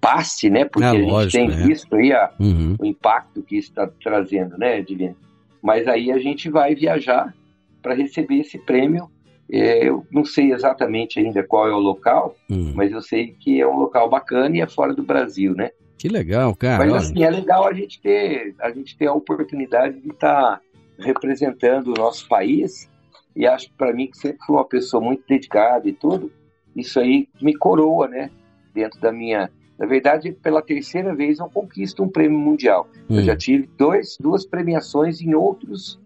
passe, 0.00 0.50
né? 0.50 0.64
Porque 0.64 0.86
é, 0.86 0.90
a 0.90 0.94
gente 0.94 1.10
lógico, 1.10 1.32
tem 1.32 1.46
é. 1.46 1.66
visto 1.66 1.94
aí 1.94 2.12
a, 2.12 2.30
uhum. 2.38 2.76
o 2.78 2.84
impacto 2.86 3.42
que 3.42 3.56
isso 3.56 3.70
está 3.70 3.86
trazendo, 4.02 4.56
né, 4.58 4.78
Edilene? 4.78 5.16
Mas 5.62 5.86
aí 5.86 6.10
a 6.10 6.18
gente 6.18 6.48
vai 6.48 6.74
viajar 6.74 7.34
para 7.82 7.94
receber 7.94 8.40
esse 8.40 8.58
prêmio. 8.58 9.10
É, 9.52 9.88
eu 9.88 10.06
não 10.10 10.24
sei 10.24 10.52
exatamente 10.52 11.18
ainda 11.18 11.42
qual 11.42 11.68
é 11.68 11.72
o 11.72 11.78
local, 11.78 12.36
Hum, 12.48 12.72
mas 12.74 12.92
eu 12.92 13.02
sei 13.02 13.34
que 13.38 13.60
é 13.60 13.66
um 13.66 13.78
local 13.78 14.08
bacana 14.08 14.56
e 14.56 14.60
é 14.60 14.66
fora 14.66 14.94
do 14.94 15.02
Brasil, 15.02 15.54
né? 15.54 15.70
que 16.00 16.08
legal, 16.08 16.56
cara. 16.56 16.78
Mas 16.78 16.94
assim, 16.94 17.22
é 17.22 17.30
legal 17.30 17.68
a 17.68 17.74
gente 17.74 18.00
ter 18.00 18.54
a, 18.58 18.70
gente 18.70 18.96
ter 18.96 19.06
a 19.06 19.12
oportunidade 19.12 20.00
de 20.00 20.08
estar 20.08 20.58
representando 20.98 21.88
o 21.88 21.94
nosso 21.94 22.26
país. 22.26 22.88
E 23.36 23.46
acho 23.46 23.66
que 23.66 23.74
para 23.76 23.92
mim, 23.92 24.06
que 24.06 24.16
sempre 24.16 24.38
fui 24.46 24.56
uma 24.56 24.64
pessoa 24.64 25.02
muito 25.02 25.22
dedicada 25.28 25.86
e 25.86 25.92
tudo, 25.92 26.32
isso 26.76 26.98
aí 27.00 27.28
me 27.40 27.56
coroa, 27.56 28.06
né? 28.08 28.30
Dentro 28.74 29.00
da 29.00 29.12
minha. 29.12 29.50
Na 29.78 29.86
verdade, 29.86 30.32
pela 30.32 30.60
terceira 30.62 31.14
vez 31.14 31.38
eu 31.38 31.48
conquisto 31.48 32.02
um 32.02 32.08
prêmio 32.08 32.38
mundial. 32.38 32.88
Eu 33.08 33.16
Hum, 33.16 33.22
já 33.22 33.36
tive 33.36 33.68
dois, 33.78 34.16
duas 34.20 34.44
premiações 34.46 35.20
em 35.20 35.34
outros 35.34 35.98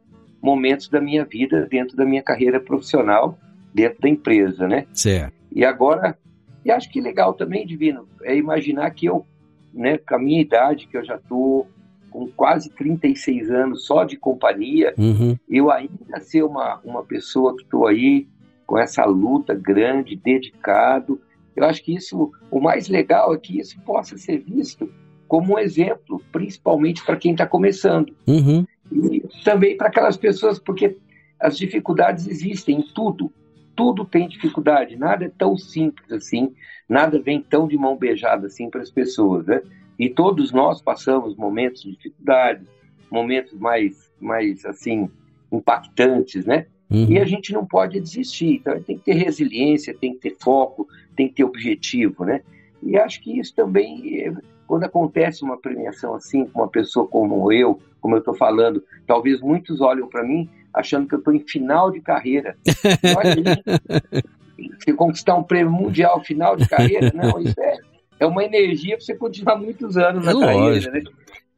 momentos 0.43 0.89
da 0.89 1.01
minha 1.01 1.25
vida, 1.25 1.67
dentro 1.71 1.97
da 1.97 2.05
minha 2.05 2.23
carreira 2.23 2.61
profissional, 2.61 3.39
dentro 3.75 4.01
da 4.03 4.09
empresa, 4.09 4.69
né? 4.69 4.87
certo. 4.93 5.35
E 5.51 5.65
agora, 5.65 6.17
e 6.65 6.71
acho 6.71 6.91
que 6.91 7.01
legal 7.01 7.35
também, 7.35 7.67
Divino, 7.67 8.07
é 8.23 8.37
imaginar 8.37 8.91
que 8.91 9.07
eu, 9.07 9.25
né, 9.73 9.99
com 9.99 10.15
a 10.15 10.19
minha 10.19 10.41
idade, 10.41 10.87
que 10.87 10.97
eu 10.97 11.05
já 11.05 11.17
estou 11.17 11.67
com 12.11 12.29
quase 12.29 12.71
36 12.71 13.51
anos 13.51 13.87
só 13.87 14.05
de 14.05 14.17
companhia, 14.17 14.95
Uhum. 14.97 15.37
eu 15.49 15.71
ainda 15.71 16.21
ser 16.21 16.43
uma, 16.45 16.81
uma 16.85 17.03
pessoa 17.03 17.57
que 17.57 17.63
estou 17.65 17.87
aí 17.89 18.29
com 18.67 18.79
essa 18.79 19.05
luta 19.05 19.55
grande, 19.55 20.17
dedicado. 20.17 21.21
Eu 21.55 21.65
acho 21.65 21.83
que 21.83 21.95
isso, 21.95 22.33
o 22.51 22.61
mais 22.61 22.89
legal 22.89 23.35
é 23.35 23.39
que 23.39 23.59
isso 23.59 23.81
possa 23.83 24.17
ser 24.17 24.39
visto 24.39 24.91
como 25.27 25.55
um 25.55 25.59
exemplo, 25.59 26.23
principalmente 26.31 27.05
para 27.05 27.17
quem 27.17 27.33
está 27.33 27.47
começando. 27.47 28.15
Uhum. 28.27 28.67
E 28.93 29.23
também 29.45 29.77
para 29.77 29.89
aquelas 29.89 30.17
pessoas, 30.17 30.59
porque 30.59 30.97
as 31.41 31.57
dificuldades 31.57 32.27
existem 32.27 32.79
em 32.79 32.83
tudo. 32.83 33.33
Tudo 33.75 34.05
tem 34.05 34.29
dificuldade, 34.29 34.97
nada 34.97 35.25
é 35.25 35.29
tão 35.29 35.57
simples 35.57 36.11
assim, 36.13 36.55
nada 36.89 37.21
vem 37.21 37.43
tão 37.43 37.67
de 37.67 37.77
mão 37.77 37.97
beijada 37.97 38.47
assim 38.47 38.71
para 38.71 38.83
as 38.83 38.91
pessoas, 38.91 39.47
né? 39.47 39.61
E 39.99 40.09
todos 40.09 40.53
nós 40.53 40.81
passamos 40.81 41.37
momentos 41.37 41.83
de 41.83 41.93
dificuldade, 41.93 42.65
momentos 43.11 43.53
mais, 43.59 44.13
mais 44.21 44.65
assim, 44.65 45.11
impactantes, 45.51 46.47
né? 46.47 46.67
Uhum. 46.91 47.11
E 47.11 47.19
a 47.19 47.25
gente 47.25 47.53
não 47.53 47.65
pode 47.65 48.01
desistir. 48.01 48.57
Então, 48.57 48.81
tem 48.81 48.99
que 48.99 49.05
ter 49.05 49.15
resiliência, 49.15 49.97
tem 49.99 50.13
que 50.15 50.21
ter 50.21 50.37
foco, 50.39 50.87
tem 51.17 51.29
que 51.29 51.35
ter 51.35 51.45
objetivo, 51.45 52.25
né? 52.25 52.43
E 52.83 52.97
acho 52.97 53.21
que 53.23 53.39
isso 53.39 53.55
também, 53.55 54.21
eh, 54.21 54.33
quando 54.67 54.85
acontece 54.85 55.43
uma 55.43 55.57
premiação 55.57 56.15
assim, 56.15 56.45
com 56.47 56.61
uma 56.61 56.69
pessoa 56.69 57.07
como 57.07 57.51
eu, 57.51 57.81
como 58.01 58.15
eu 58.15 58.19
estou 58.19 58.35
falando, 58.35 58.85
talvez 59.07 59.41
muitos 59.41 59.81
olham 59.81 60.09
para 60.09 60.23
mim 60.23 60.49
achando 60.73 61.09
que 61.09 61.15
eu 61.15 61.19
estou 61.19 61.33
em 61.33 61.41
final 61.41 61.91
de 61.91 62.01
carreira. 62.01 62.57
Se 64.85 64.93
conquistar 64.93 65.35
um 65.37 65.43
prêmio 65.43 65.73
mundial 65.73 66.23
final 66.23 66.57
de 66.57 66.69
carreira, 66.69 67.11
não, 67.15 67.41
isso 67.41 67.61
é, 67.61 67.79
é 68.21 68.27
uma 68.27 68.45
energia 68.45 68.97
para 68.97 69.05
você 69.05 69.15
continuar 69.15 69.57
muitos 69.57 69.97
anos 69.97 70.25
na 70.25 70.31
É 70.31 70.35
carreira, 70.35 70.63
lógico. 70.63 70.95
né? 70.95 71.03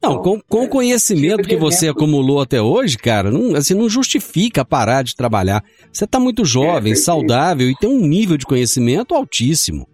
Não, 0.08 0.22
com, 0.22 0.40
com 0.40 0.64
o 0.64 0.68
conhecimento 0.68 1.38
Tipo 1.38 1.48
de 1.48 1.48
que 1.48 1.56
você 1.56 1.88
acumulou 1.88 2.40
até 2.40 2.62
hoje, 2.62 2.96
cara, 2.96 3.30
não, 3.30 3.54
assim, 3.56 3.74
não 3.74 3.88
justifica 3.88 4.64
parar 4.64 5.02
de 5.02 5.16
trabalhar. 5.16 5.64
Você 5.92 6.04
está 6.04 6.20
muito 6.20 6.44
jovem, 6.44 6.92
perfeito. 6.92 7.04
saudável 7.04 7.68
e 7.68 7.76
tem 7.76 7.90
um 7.90 8.06
nível 8.06 8.36
de 8.36 8.46
conhecimento 8.46 9.14
altíssimo. 9.14 9.88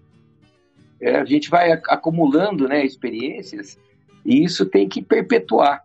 É, 1.00 1.16
a 1.16 1.24
gente 1.24 1.50
vai 1.50 1.72
ac- 1.72 1.88
acumulando 1.88 2.68
né, 2.68 2.84
experiências 2.84 3.78
e 4.24 4.44
isso 4.44 4.66
tem 4.66 4.88
que 4.88 5.02
perpetuar. 5.02 5.82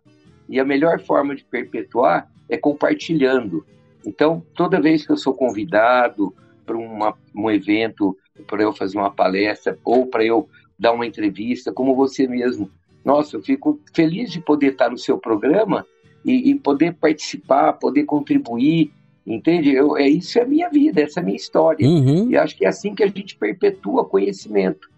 E 0.49 0.59
a 0.59 0.65
melhor 0.65 0.99
forma 0.99 1.35
de 1.35 1.43
perpetuar 1.43 2.29
é 2.49 2.57
compartilhando. 2.57 3.65
Então, 4.05 4.43
toda 4.53 4.81
vez 4.81 5.05
que 5.05 5.11
eu 5.11 5.17
sou 5.17 5.33
convidado 5.33 6.33
para 6.65 6.77
um 6.77 7.51
evento, 7.51 8.15
para 8.45 8.61
eu 8.61 8.73
fazer 8.73 8.97
uma 8.97 9.11
palestra 9.11 9.77
ou 9.83 10.05
para 10.05 10.23
eu 10.23 10.47
dar 10.77 10.91
uma 10.91 11.05
entrevista, 11.05 11.71
como 11.73 11.95
você 11.95 12.27
mesmo, 12.27 12.69
nossa, 13.07 13.37
eu 13.37 13.41
fico 13.41 13.79
feliz 13.93 14.29
de 14.29 14.41
poder 14.41 14.73
estar 14.73 14.89
no 14.89 14.97
seu 14.97 15.17
programa 15.17 15.87
e, 16.25 16.51
e 16.51 16.55
poder 16.55 16.93
participar, 16.95 17.71
poder 17.71 18.03
contribuir, 18.03 18.91
entende? 19.25 19.73
Eu, 19.73 19.95
é 19.95 20.09
isso 20.09 20.37
é 20.37 20.41
a 20.41 20.45
minha 20.45 20.69
vida, 20.69 20.99
essa 20.99 21.21
é 21.21 21.23
a 21.23 21.25
minha 21.25 21.37
história. 21.37 21.87
Uhum. 21.87 22.29
E 22.29 22.35
acho 22.35 22.57
que 22.57 22.65
é 22.65 22.67
assim 22.67 22.93
que 22.93 23.01
a 23.01 23.07
gente 23.07 23.37
perpetua 23.37 24.03
conhecimento. 24.03 24.89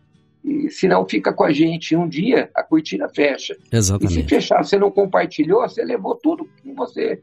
E 0.44 0.72
se 0.72 0.88
não 0.88 1.08
fica 1.08 1.32
com 1.32 1.44
a 1.44 1.52
gente 1.52 1.96
um 1.96 2.10
dia, 2.10 2.50
a 2.56 2.64
cortina 2.64 3.08
fecha. 3.08 3.54
E 3.54 3.70
se 3.70 3.76
Exatamente. 3.76 4.28
fechar, 4.28 4.64
você 4.64 4.80
não 4.80 4.90
compartilhou, 4.90 5.62
você 5.62 5.86
levou 5.86 6.16
tudo 6.16 6.50
que 6.64 6.74
você 6.74 7.22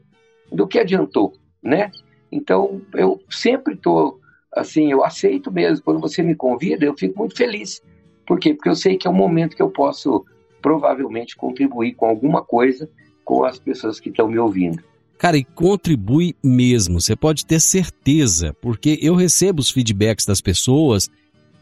do 0.49 0.65
que 0.65 0.79
adiantou, 0.79 1.33
né? 1.61 1.91
Então, 2.31 2.81
eu 2.93 3.21
sempre 3.29 3.73
estou 3.73 4.21
assim, 4.55 4.89
eu 4.89 5.03
aceito 5.03 5.51
mesmo. 5.51 5.83
Quando 5.83 5.99
você 5.99 6.23
me 6.23 6.33
convida, 6.33 6.85
eu 6.85 6.95
fico 6.95 7.19
muito 7.19 7.35
feliz. 7.35 7.81
Por 8.25 8.39
quê? 8.39 8.53
Porque 8.53 8.69
eu 8.69 8.75
sei 8.75 8.95
que 8.95 9.05
é 9.05 9.11
um 9.11 9.13
momento 9.13 9.53
que 9.53 9.61
eu 9.61 9.69
posso 9.69 10.23
provavelmente 10.61 11.35
contribuir 11.35 11.93
com 11.93 12.05
alguma 12.05 12.41
coisa 12.43 12.89
com 13.23 13.43
as 13.43 13.59
pessoas 13.59 13.99
que 13.99 14.09
estão 14.09 14.27
me 14.27 14.39
ouvindo. 14.39 14.81
Cara, 15.17 15.37
e 15.37 15.43
contribui 15.43 16.35
mesmo, 16.43 17.01
você 17.01 17.15
pode 17.15 17.45
ter 17.45 17.59
certeza, 17.59 18.55
porque 18.61 18.99
eu 19.01 19.15
recebo 19.15 19.61
os 19.61 19.71
feedbacks 19.71 20.25
das 20.25 20.39
pessoas 20.39 21.09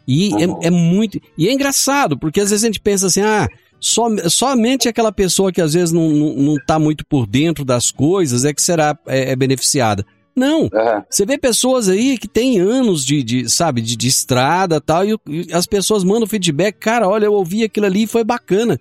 e 0.08 0.34
Uhum. 0.34 0.60
é, 0.62 0.68
é 0.68 0.70
muito. 0.70 1.20
E 1.38 1.48
é 1.48 1.54
engraçado, 1.54 2.18
porque 2.18 2.40
às 2.40 2.50
vezes 2.50 2.64
a 2.64 2.68
gente 2.68 2.80
pensa 2.80 3.08
assim, 3.08 3.22
ah, 3.22 3.48
somente 3.80 4.88
aquela 4.88 5.12
pessoa 5.12 5.52
que 5.52 5.62
às 5.62 5.74
vezes 5.74 5.92
não, 5.92 6.10
não, 6.10 6.34
não 6.36 6.56
tá 6.66 6.78
muito 6.78 7.06
por 7.06 7.26
dentro 7.26 7.64
das 7.66 7.92
coisas 7.92 8.46
é 8.46 8.54
que 8.54 8.62
será 8.62 8.98
é, 9.08 9.32
é 9.32 9.36
beneficiada. 9.36 10.06
Não, 10.36 10.70
Aham. 10.74 11.06
você 11.10 11.26
vê 11.26 11.38
pessoas 11.38 11.88
aí 11.88 12.18
que 12.18 12.28
têm 12.28 12.60
anos 12.60 13.06
de, 13.06 13.24
de 13.24 13.50
sabe, 13.50 13.82
de, 13.82 13.96
de 13.96 14.08
estrada 14.08 14.82
tal, 14.82 15.06
e, 15.06 15.16
e 15.28 15.54
as 15.54 15.66
pessoas 15.66 16.04
mandam 16.04 16.28
feedback, 16.28 16.78
cara, 16.78 17.08
olha, 17.08 17.26
eu 17.26 17.34
ouvi 17.34 17.64
aquilo 17.64 17.86
ali 17.86 18.04
e 18.04 18.08
foi 18.08 18.24
bacana. 18.24 18.78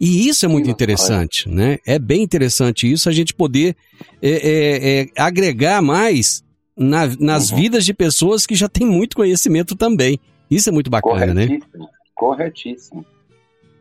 E 0.00 0.28
isso 0.28 0.44
é 0.44 0.48
muito 0.48 0.68
interessante, 0.68 1.48
né? 1.48 1.78
É 1.86 1.98
bem 1.98 2.22
interessante 2.22 2.90
isso, 2.90 3.08
a 3.08 3.12
gente 3.12 3.32
poder 3.32 3.74
é, 4.20 4.30
é, 4.30 5.00
é, 5.02 5.06
agregar 5.16 5.80
mais 5.80 6.44
na- 6.76 7.06
nas 7.18 7.50
Uhum. 7.50 7.56
vidas 7.56 7.84
de 7.84 7.94
pessoas 7.94 8.44
que 8.44 8.54
já 8.54 8.68
têm 8.68 8.86
muito 8.86 9.16
conhecimento 9.16 9.74
também. 9.74 10.18
Isso 10.50 10.68
é 10.68 10.72
muito 10.72 10.90
bacana, 10.90 11.32
né? 11.32 11.46
Corretíssimo, 11.46 11.88
corretíssimo. 12.14 13.06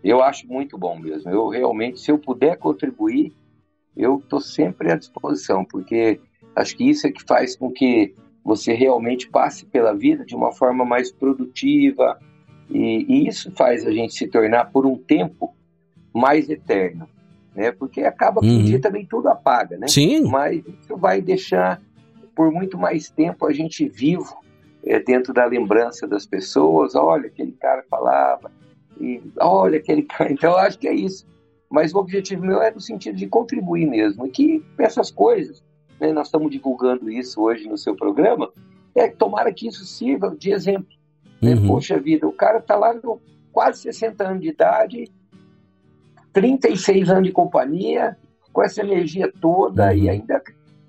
Eu 0.04 0.22
acho 0.22 0.48
muito 0.48 0.78
bom 0.78 0.98
mesmo. 0.98 1.30
Eu 1.30 1.50
realmente, 1.50 2.00
se 2.00 2.12
eu 2.12 2.18
puder 2.18 2.58
contribuir, 2.58 3.34
eu 3.98 4.20
estou 4.24 4.40
sempre 4.40 4.92
à 4.92 4.96
disposição, 4.96 5.66
porque 5.66 6.20
acho 6.56 6.76
que 6.78 6.90
isso 6.90 7.08
é 7.08 7.12
que 7.12 7.24
faz 7.28 7.56
com 7.56 7.72
que 7.72 8.14
você 8.44 8.74
realmente 8.74 9.30
passe 9.30 9.66
pela 9.66 9.94
vida 9.94 10.24
de 10.24 10.36
uma 10.36 10.52
forma 10.52 10.86
mais 10.86 11.12
produtiva, 11.12 12.20
e, 12.70 13.06
e 13.08 13.28
isso 13.28 13.52
faz 13.52 13.86
a 13.86 13.92
gente 13.92 14.14
se 14.14 14.28
tornar, 14.28 14.72
por 14.72 14.86
um 14.86 14.98
tempo, 14.98 15.56
mais 16.14 16.50
eterno. 16.50 17.08
Né? 17.56 17.72
Porque 17.72 18.02
acaba 18.02 18.42
que 18.42 18.48
um 18.48 18.58
Uhum. 18.58 18.64
dia 18.64 18.80
também 18.80 19.06
tudo 19.06 19.28
apaga, 19.30 19.78
né? 19.78 19.88
Sim, 19.88 20.22
mas 20.24 20.58
isso 20.66 20.98
vai 20.98 21.22
deixar 21.22 21.82
por 22.36 22.52
muito 22.52 22.78
mais 22.78 23.10
tempo 23.10 23.46
a 23.46 23.54
gente 23.54 23.88
vivo 23.88 24.36
é, 24.84 25.00
dentro 25.00 25.34
da 25.34 25.46
lembrança 25.46 26.06
das 26.08 26.26
pessoas. 26.26 26.96
Olha, 26.96 27.28
aquele 27.28 27.54
cara 27.54 27.84
falava, 27.90 28.52
e 29.00 29.22
olha 29.40 29.78
aquele 29.78 30.04
cara. 30.08 30.32
Então, 30.32 30.52
eu 30.52 30.58
acho 30.58 30.78
que 30.78 30.88
é 30.88 30.94
isso. 30.94 31.26
Mas 31.70 31.94
o 31.94 31.98
objetivo 31.98 32.46
meu 32.46 32.62
é 32.62 32.72
no 32.72 32.80
sentido 32.80 33.16
de 33.18 33.28
contribuir 33.28 33.88
mesmo, 33.88 34.26
e 34.28 34.30
que 34.30 34.64
essas 34.78 35.10
coisas, 35.10 35.64
né, 36.00 36.12
nós 36.12 36.28
estamos 36.28 36.52
divulgando 36.52 37.10
isso 37.10 37.42
hoje 37.42 37.68
no 37.68 37.78
seu 37.78 37.96
programa, 37.96 38.52
é 38.94 39.08
tomara 39.10 39.54
que 39.54 39.68
isso 39.68 39.86
sirva 39.86 40.36
de 40.38 40.52
exemplo. 40.52 40.88
né? 41.42 41.54
Uhum. 41.54 41.68
Poxa 41.68 42.00
vida, 42.00 42.28
o 42.28 42.32
cara 42.32 42.60
está 42.60 42.76
lá 42.76 42.94
com 43.00 43.20
quase 43.52 43.82
60 43.82 44.24
anos 44.28 44.42
de 44.42 44.50
idade, 44.50 45.12
36 46.34 47.10
anos 47.10 47.24
de 47.24 47.32
companhia, 47.32 48.18
com 48.52 48.64
essa 48.64 48.82
energia 48.82 49.32
toda 49.42 49.92
Uhum. 49.92 49.98
e 49.98 50.10
ainda 50.10 50.42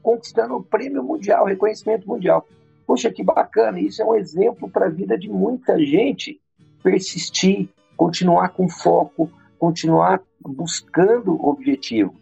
conquistando 0.03 0.57
o 0.57 0.63
prêmio 0.63 1.03
mundial, 1.03 1.47
reconhecimento 1.47 2.07
mundial. 2.09 2.47
Poxa, 2.87 3.11
que 3.11 3.25
bacana! 3.25 3.81
Isso 3.81 4.01
é 4.01 4.05
um 4.05 4.15
exemplo 4.15 4.69
para 4.71 4.87
a 4.87 4.89
vida 4.91 5.19
de 5.19 5.29
muita 5.29 5.77
gente 5.79 6.41
persistir, 6.83 7.69
continuar 7.97 8.51
com 8.51 8.69
foco, 8.69 9.29
continuar 9.59 10.23
buscando 10.41 11.35
o 11.35 11.49
objetivo. 11.49 12.15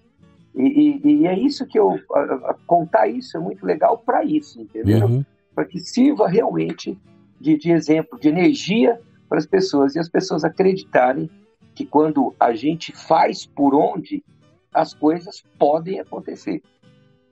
E, 0.56 1.00
e- 1.04 1.16
e 1.22 1.26
é 1.26 1.38
isso 1.38 1.66
que 1.66 1.78
eu 1.78 1.98
a- 2.14 2.20
a- 2.50 2.56
contar 2.66 3.08
isso 3.08 3.36
é 3.36 3.40
muito 3.40 3.64
legal 3.66 3.98
para 3.98 4.24
isso, 4.24 4.60
entendeu? 4.60 5.06
Uhum. 5.06 5.24
para 5.54 5.64
que 5.64 5.78
sirva 5.78 6.28
realmente 6.28 6.98
de, 7.40 7.56
de 7.56 7.70
exemplo, 7.70 8.18
de 8.18 8.28
energia 8.28 8.98
para 9.28 9.38
as 9.38 9.46
pessoas 9.46 9.94
e 9.94 9.98
as 10.00 10.08
pessoas 10.08 10.42
acreditarem 10.44 11.30
que 11.76 11.84
quando 11.84 12.34
a 12.40 12.52
gente 12.54 12.90
faz 12.92 13.46
por 13.46 13.72
onde, 13.74 14.22
as 14.72 14.92
coisas 14.94 15.42
podem 15.58 16.00
acontecer. 16.00 16.60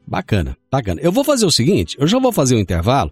Bacana, 0.06 0.56
bacana. 0.70 1.00
Eu 1.00 1.10
vou 1.12 1.24
fazer 1.24 1.46
o 1.46 1.50
seguinte, 1.50 1.96
eu 1.98 2.06
já 2.06 2.18
vou 2.20 2.32
fazer 2.32 2.54
um 2.56 2.60
intervalo, 2.60 3.10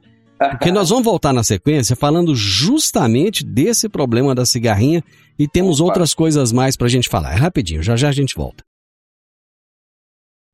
porque 0.51 0.71
nós 0.73 0.91
vamos 0.91 1.05
voltar 1.05 1.33
na 1.33 1.43
sequência 1.43 1.97
falando 1.97 2.35
justamente 2.35 3.45
desse 3.45 3.89
problema 3.89 4.35
da 4.35 4.45
cigarrinha 4.47 5.03
e 5.39 5.49
temos 5.49 5.81
Opa. 5.81 5.89
outras 5.91 6.15
coisas 6.15 6.53
mais 6.53 6.77
pra 6.77 6.89
gente 6.89 7.09
falar. 7.09 7.33
É 7.33 7.37
rapidinho, 7.37 7.83
já 7.83 7.97
já 7.97 8.09
a 8.09 8.13
gente 8.13 8.35
volta. 8.37 8.63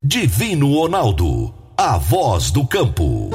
Divino 0.09 0.73
Ronaldo, 0.73 1.53
a 1.77 1.99
voz 1.99 2.53
do 2.53 2.65
campo. 2.65 3.29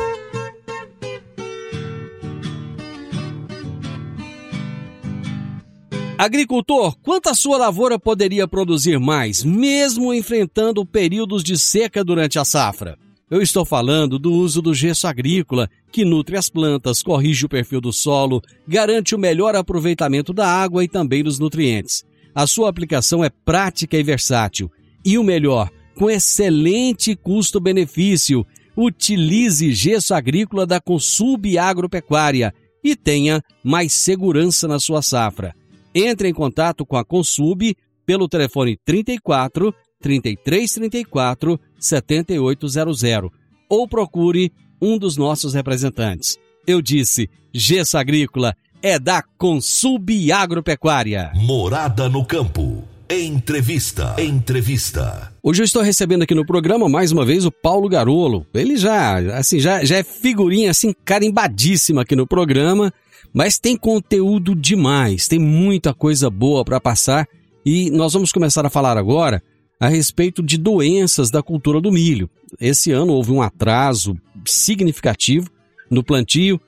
Agricultor, 6.17 6.95
quanto 7.03 7.27
a 7.27 7.33
sua 7.33 7.57
lavoura 7.57 7.99
poderia 7.99 8.47
produzir 8.47 8.97
mais, 9.01 9.43
mesmo 9.43 10.13
enfrentando 10.13 10.85
períodos 10.85 11.43
de 11.43 11.59
seca 11.59 12.05
durante 12.05 12.39
a 12.39 12.45
safra? 12.45 12.97
Eu 13.29 13.41
estou 13.41 13.65
falando 13.65 14.17
do 14.17 14.31
uso 14.31 14.61
do 14.61 14.73
gesso 14.73 15.07
agrícola, 15.07 15.69
que 15.91 16.05
nutre 16.05 16.37
as 16.37 16.49
plantas, 16.49 17.03
corrige 17.03 17.45
o 17.45 17.49
perfil 17.49 17.81
do 17.81 17.91
solo, 17.91 18.41
garante 18.65 19.13
o 19.13 19.19
melhor 19.19 19.57
aproveitamento 19.57 20.31
da 20.31 20.47
água 20.47 20.85
e 20.85 20.87
também 20.87 21.21
dos 21.21 21.37
nutrientes. 21.37 22.05
A 22.33 22.47
sua 22.47 22.69
aplicação 22.69 23.21
é 23.25 23.29
prática 23.29 23.97
e 23.97 24.03
versátil. 24.03 24.71
E 25.03 25.17
o 25.17 25.23
melhor, 25.23 25.69
com 25.95 26.09
excelente 26.09 27.15
custo-benefício. 27.15 28.45
Utilize 28.75 29.71
gesso 29.73 30.13
agrícola 30.13 30.65
da 30.65 30.79
Consub 30.79 31.57
Agropecuária 31.57 32.53
e 32.83 32.95
tenha 32.95 33.41
mais 33.63 33.93
segurança 33.93 34.67
na 34.67 34.79
sua 34.79 35.01
safra. 35.01 35.53
Entre 35.93 36.29
em 36.29 36.33
contato 36.33 36.85
com 36.85 36.97
a 36.97 37.05
Consub 37.05 37.75
pelo 38.05 38.27
telefone 38.27 38.77
34 38.85 39.73
3334 40.01 41.59
7800 41.79 43.29
ou 43.69 43.87
procure 43.87 44.51
um 44.81 44.97
dos 44.97 45.15
nossos 45.15 45.53
representantes. 45.53 46.37
Eu 46.65 46.81
disse, 46.81 47.29
Gesso 47.53 47.97
Agrícola 47.97 48.55
é 48.81 48.97
da 48.97 49.21
Consub 49.37 50.31
Agropecuária. 50.31 51.31
Morada 51.35 52.09
no 52.09 52.25
campo. 52.25 52.90
Entrevista. 53.13 54.15
Entrevista. 54.17 55.33
Hoje 55.43 55.61
eu 55.61 55.65
estou 55.65 55.81
recebendo 55.81 56.21
aqui 56.21 56.33
no 56.33 56.45
programa 56.45 56.87
mais 56.87 57.11
uma 57.11 57.25
vez 57.25 57.45
o 57.45 57.51
Paulo 57.51 57.89
Garolo. 57.89 58.47
Ele 58.53 58.77
já, 58.77 59.17
assim, 59.37 59.59
já, 59.59 59.83
já 59.83 59.97
é 59.97 60.03
figurinha 60.03 60.71
assim 60.71 60.95
carimbadíssima 61.03 62.03
aqui 62.03 62.15
no 62.15 62.25
programa, 62.25 62.93
mas 63.33 63.59
tem 63.59 63.75
conteúdo 63.75 64.55
demais, 64.55 65.27
tem 65.27 65.39
muita 65.39 65.93
coisa 65.93 66.29
boa 66.29 66.63
para 66.63 66.79
passar 66.79 67.27
e 67.65 67.91
nós 67.91 68.13
vamos 68.13 68.31
começar 68.31 68.65
a 68.65 68.69
falar 68.69 68.97
agora 68.97 69.43
a 69.77 69.89
respeito 69.89 70.41
de 70.41 70.57
doenças 70.57 71.29
da 71.29 71.43
cultura 71.43 71.81
do 71.81 71.91
milho. 71.91 72.29
Esse 72.61 72.93
ano 72.93 73.11
houve 73.11 73.33
um 73.33 73.41
atraso 73.41 74.15
significativo 74.45 75.49
no 75.89 76.01
plantio. 76.01 76.61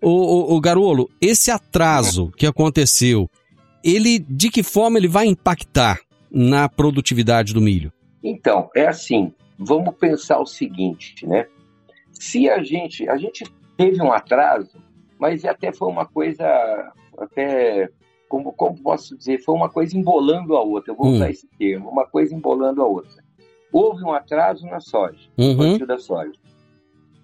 O, 0.00 0.56
o, 0.56 0.60
Garolo, 0.60 1.10
esse 1.20 1.50
atraso 1.50 2.32
que 2.34 2.46
aconteceu, 2.46 3.28
ele 3.84 4.18
de 4.18 4.50
que 4.50 4.62
forma 4.62 4.98
ele 4.98 5.08
vai 5.08 5.26
impactar 5.26 6.00
na 6.30 6.68
produtividade 6.68 7.52
do 7.52 7.60
milho? 7.60 7.92
Então, 8.22 8.70
é 8.74 8.86
assim, 8.86 9.32
vamos 9.58 9.94
pensar 9.96 10.38
o 10.38 10.46
seguinte, 10.46 11.26
né? 11.26 11.46
Se 12.12 12.48
a 12.48 12.62
gente, 12.62 13.08
a 13.08 13.16
gente 13.16 13.44
teve 13.76 14.00
um 14.00 14.12
atraso, 14.12 14.78
mas 15.18 15.44
até 15.44 15.72
foi 15.72 15.88
uma 15.88 16.06
coisa, 16.06 16.44
até, 17.18 17.88
como, 18.28 18.52
como 18.52 18.80
posso 18.80 19.16
dizer, 19.16 19.42
foi 19.42 19.54
uma 19.54 19.68
coisa 19.68 19.96
embolando 19.96 20.56
a 20.56 20.62
outra, 20.62 20.92
eu 20.92 20.96
vou 20.96 21.08
hum. 21.08 21.14
usar 21.14 21.30
esse 21.30 21.48
termo, 21.58 21.90
uma 21.90 22.06
coisa 22.06 22.34
embolando 22.34 22.82
a 22.82 22.86
outra. 22.86 23.22
Houve 23.72 24.04
um 24.04 24.12
atraso 24.12 24.66
na 24.66 24.80
soja, 24.80 25.28
uhum. 25.38 25.78
no 25.78 25.86
da 25.86 25.98
soja. 25.98 26.38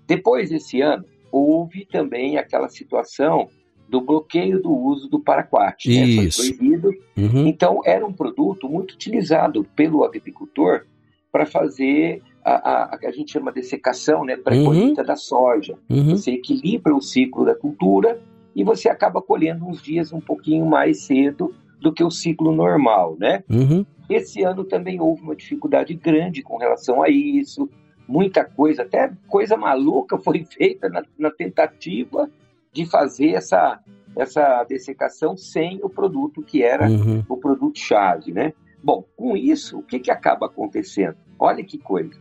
Depois 0.07 0.49
desse 0.49 0.81
ano, 0.81 1.05
houve 1.31 1.85
também 1.85 2.39
aquela 2.39 2.69
situação 2.69 3.49
do 3.89 4.01
bloqueio 4.01 4.61
do 4.61 4.71
uso 4.71 5.09
do 5.09 5.19
paraquat, 5.19 5.89
né? 5.89 6.15
foi 6.15 6.31
proibido. 6.31 6.91
Uhum. 7.17 7.47
Então 7.47 7.81
era 7.85 8.07
um 8.07 8.13
produto 8.13 8.69
muito 8.69 8.93
utilizado 8.93 9.65
pelo 9.75 10.05
agricultor 10.05 10.85
para 11.33 11.47
fazer 11.47 12.23
a, 12.45 12.51
a, 12.51 12.85
a, 12.95 12.99
que 12.99 13.07
a 13.07 13.11
gente 13.11 13.33
chama 13.33 13.53
de 13.53 13.63
secação, 13.63 14.25
né, 14.25 14.37
pré-colheita 14.37 15.03
uhum. 15.03 15.07
da 15.07 15.17
soja. 15.17 15.79
Uhum. 15.89 16.11
Você 16.11 16.33
equilibra 16.33 16.95
o 16.95 17.01
ciclo 17.01 17.45
da 17.45 17.55
cultura 17.55 18.21
e 18.55 18.63
você 18.63 18.89
acaba 18.89 19.23
colhendo 19.23 19.67
uns 19.67 19.83
dias 19.83 20.13
um 20.13 20.21
pouquinho 20.21 20.67
mais 20.67 21.03
cedo 21.03 21.55
do 21.81 21.93
que 21.93 22.03
o 22.03 22.11
ciclo 22.11 22.53
normal, 22.53 23.17
né? 23.19 23.45
Uhum. 23.49 23.87
Esse 24.11 24.43
ano 24.43 24.65
também 24.65 25.01
houve 25.01 25.23
uma 25.23 25.37
dificuldade 25.37 25.95
grande 25.95 26.43
com 26.43 26.57
relação 26.57 27.03
a 27.03 27.09
isso. 27.09 27.69
Muita 28.07 28.45
coisa, 28.45 28.83
até 28.83 29.13
coisa 29.29 29.57
maluca 29.57 30.19
foi 30.19 30.45
feita 30.45 30.89
na, 30.89 31.03
na 31.19 31.31
tentativa 31.31 32.29
de 32.73 32.87
fazer 32.87 33.33
essa, 33.33 33.81
essa 34.17 34.65
dessecação 34.65 35.37
sem 35.37 35.81
o 35.83 35.89
produto 35.89 36.43
que 36.43 36.63
era 36.63 36.89
uhum. 36.89 37.25
o 37.29 37.37
produto-chave, 37.37 38.33
né? 38.33 38.53
Bom, 38.83 39.05
com 39.17 39.37
isso, 39.37 39.79
o 39.79 39.83
que, 39.83 39.99
que 39.99 40.11
acaba 40.11 40.47
acontecendo? 40.47 41.17
Olha 41.39 41.65
que 41.65 41.79
coisa. 41.79 42.15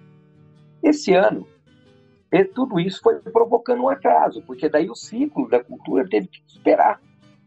Esse 0.81 1.13
ano, 1.13 1.47
é, 2.31 2.43
tudo 2.43 2.79
isso 2.79 3.01
foi 3.01 3.19
provocando 3.19 3.83
um 3.83 3.89
atraso, 3.89 4.41
porque 4.45 4.67
daí 4.67 4.89
o 4.89 4.95
ciclo 4.95 5.49
da 5.49 5.63
cultura 5.63 6.07
teve 6.07 6.27
que 6.27 6.41
esperar. 6.47 7.01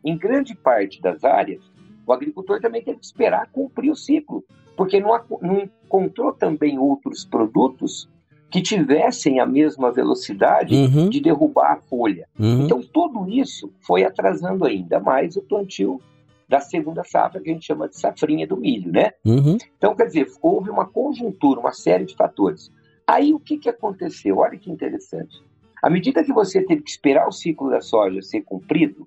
Em 0.05 0.17
grande 0.17 0.55
parte 0.55 1.01
das 1.01 1.25
áreas, 1.25 1.63
o 2.07 2.13
agricultor 2.13 2.61
também 2.61 2.83
teve 2.83 2.99
que 2.99 3.05
esperar 3.05 3.51
cumprir 3.53 3.91
o 3.91 3.97
ciclo, 3.97 4.45
porque 4.77 5.01
não, 5.01 5.11
não 5.43 5.61
encontrou 5.61 6.33
também 6.33 6.79
outros 6.79 7.25
produtos 7.25 8.09
que 8.51 8.61
tivessem 8.61 9.39
a 9.39 9.47
mesma 9.47 9.93
velocidade 9.93 10.75
uhum. 10.75 11.09
de 11.09 11.21
derrubar 11.21 11.73
a 11.73 11.77
folha. 11.77 12.27
Uhum. 12.39 12.65
Então, 12.65 12.83
tudo 12.83 13.29
isso 13.29 13.73
foi 13.81 14.05
atrasando 14.05 14.65
ainda 14.65 14.99
mais 14.99 15.37
o 15.37 15.43
plantio 15.43 16.01
da 16.49 16.59
segunda 16.59 17.05
safra, 17.05 17.41
que 17.41 17.49
a 17.49 17.53
gente 17.53 17.67
chama 17.67 17.89
de 17.89 17.97
safrinha 17.97 18.47
do 18.47 18.57
milho, 18.57 18.91
né? 18.91 19.13
Uhum. 19.25 19.57
Então, 19.77 19.95
quer 19.95 20.07
dizer, 20.07 20.27
houve 20.43 20.69
uma 20.69 20.85
conjuntura, 20.85 21.61
uma 21.61 21.73
série 21.73 22.05
de 22.05 22.17
fatores. 22.17 22.73
Aí, 23.07 23.33
o 23.33 23.39
que, 23.39 23.57
que 23.57 23.69
aconteceu? 23.69 24.39
Olha 24.39 24.59
que 24.59 24.71
interessante. 24.71 25.41
À 25.81 25.89
medida 25.89 26.25
que 26.25 26.33
você 26.33 26.61
teve 26.61 26.83
que 26.83 26.91
esperar 26.91 27.29
o 27.29 27.33
ciclo 27.33 27.71
da 27.71 27.81
soja 27.81 28.21
ser 28.21 28.43
cumprido, 28.43 29.07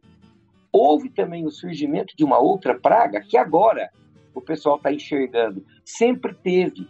houve 0.72 1.10
também 1.10 1.46
o 1.46 1.52
surgimento 1.52 2.16
de 2.18 2.24
uma 2.24 2.40
outra 2.40 2.80
praga 2.80 3.22
que 3.22 3.38
agora 3.38 3.90
o 4.34 4.42
pessoal 4.42 4.78
está 4.78 4.92
enxergando. 4.92 5.64
Sempre 5.86 6.34
teve, 6.34 6.88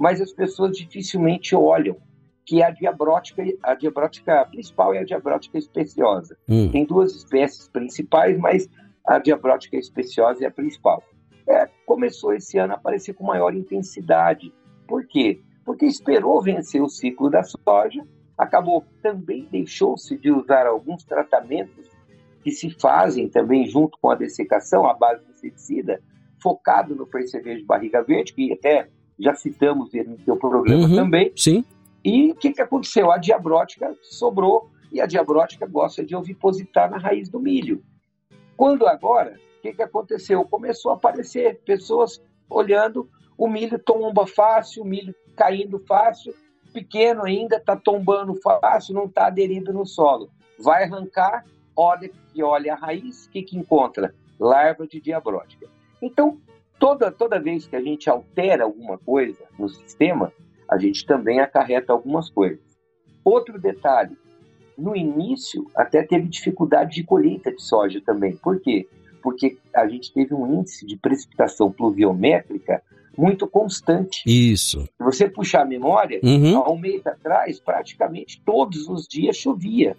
mas 0.00 0.18
as 0.18 0.32
pessoas 0.32 0.74
dificilmente 0.74 1.54
olham, 1.54 1.94
que 2.46 2.62
é 2.62 2.66
a 2.66 2.70
diabrótica, 2.70 3.44
a 3.62 3.74
diabrótica 3.74 4.46
principal 4.46 4.94
é 4.94 5.00
a 5.00 5.04
diabrótica 5.04 5.58
especiosa. 5.58 6.38
Hum. 6.48 6.70
Tem 6.70 6.86
duas 6.86 7.14
espécies 7.14 7.68
principais, 7.68 8.38
mas 8.38 8.66
a 9.06 9.18
diabrótica 9.18 9.76
especiosa 9.76 10.42
é 10.42 10.46
a 10.46 10.50
principal. 10.50 11.02
É, 11.46 11.68
começou 11.84 12.32
esse 12.32 12.56
ano 12.56 12.72
a 12.72 12.76
aparecer 12.76 13.12
com 13.12 13.24
maior 13.24 13.54
intensidade. 13.54 14.50
Por 14.88 15.06
quê? 15.06 15.42
Porque 15.66 15.84
esperou 15.84 16.40
vencer 16.40 16.80
o 16.80 16.88
ciclo 16.88 17.28
da 17.28 17.42
soja, 17.42 18.02
acabou 18.38 18.86
também 19.02 19.46
deixou-se 19.52 20.16
de 20.16 20.32
usar 20.32 20.66
alguns 20.66 21.04
tratamentos 21.04 21.90
que 22.42 22.50
se 22.50 22.70
fazem 22.70 23.28
também 23.28 23.66
junto 23.66 23.98
com 24.00 24.08
a 24.08 24.14
dessecação, 24.14 24.86
a 24.86 24.94
base 24.94 25.22
de 25.26 25.30
inseticida, 25.32 26.00
focado 26.42 26.96
no 26.96 27.06
percevejo 27.06 27.58
de 27.60 27.66
barriga 27.66 28.02
verde, 28.02 28.32
que 28.32 28.50
até 28.50 28.88
já 29.20 29.34
citamos 29.34 29.92
ele 29.94 30.08
no 30.10 30.20
seu 30.24 30.36
programa 30.36 30.86
uhum, 30.86 30.96
também. 30.96 31.32
Sim. 31.36 31.64
E 32.04 32.32
o 32.32 32.34
que, 32.34 32.52
que 32.52 32.62
aconteceu? 32.62 33.12
A 33.12 33.18
diabrótica 33.18 33.94
sobrou 34.02 34.70
e 34.90 35.00
a 35.00 35.06
diabrótica 35.06 35.66
gosta 35.66 36.04
de 36.04 36.16
ovipositar 36.16 36.90
na 36.90 36.98
raiz 36.98 37.28
do 37.28 37.38
milho. 37.38 37.82
Quando 38.56 38.86
agora, 38.86 39.38
o 39.58 39.62
que, 39.62 39.72
que 39.72 39.82
aconteceu? 39.82 40.44
Começou 40.44 40.90
a 40.90 40.94
aparecer 40.94 41.60
pessoas 41.64 42.22
olhando 42.48 43.08
o 43.36 43.48
milho 43.48 43.78
tomba 43.78 44.26
fácil, 44.26 44.82
o 44.82 44.86
milho 44.86 45.14
caindo 45.34 45.78
fácil, 45.78 46.34
pequeno 46.74 47.24
ainda, 47.24 47.56
está 47.56 47.74
tombando 47.74 48.34
fácil, 48.34 48.94
não 48.94 49.06
está 49.06 49.26
aderido 49.26 49.72
no 49.72 49.86
solo. 49.86 50.28
Vai 50.58 50.84
arrancar, 50.84 51.44
olha 51.74 52.10
que 52.32 52.42
olha 52.42 52.74
a 52.74 52.76
raiz, 52.76 53.24
o 53.24 53.30
que, 53.30 53.42
que 53.42 53.56
encontra? 53.56 54.14
Larva 54.38 54.86
de 54.86 55.00
diabrótica. 55.00 55.66
Então, 56.02 56.38
toda, 56.80 57.12
toda 57.12 57.38
vez 57.38 57.66
que 57.66 57.76
a 57.76 57.80
gente 57.80 58.10
altera 58.10 58.64
alguma 58.64 58.98
coisa 58.98 59.44
no 59.56 59.68
sistema, 59.68 60.32
a 60.68 60.78
gente 60.78 61.04
também 61.04 61.38
acarreta 61.38 61.92
algumas 61.92 62.30
coisas. 62.30 62.58
Outro 63.22 63.60
detalhe, 63.60 64.16
no 64.76 64.96
início 64.96 65.66
até 65.76 66.02
teve 66.02 66.26
dificuldade 66.26 66.94
de 66.94 67.04
colheita 67.04 67.52
de 67.52 67.62
soja 67.62 68.00
também. 68.04 68.34
Por 68.34 68.58
quê? 68.60 68.88
Porque 69.22 69.58
a 69.76 69.86
gente 69.86 70.12
teve 70.12 70.34
um 70.34 70.60
índice 70.60 70.86
de 70.86 70.96
precipitação 70.96 71.70
pluviométrica 71.70 72.82
muito 73.16 73.46
constante. 73.46 74.22
Isso. 74.26 74.82
Se 74.82 75.04
você 75.04 75.28
puxar 75.28 75.62
a 75.62 75.66
memória, 75.66 76.18
uhum. 76.22 76.56
há 76.56 76.70
um 76.70 76.78
mês 76.78 77.06
atrás, 77.06 77.60
praticamente 77.60 78.40
todos 78.42 78.88
os 78.88 79.06
dias 79.06 79.36
chovia. 79.36 79.94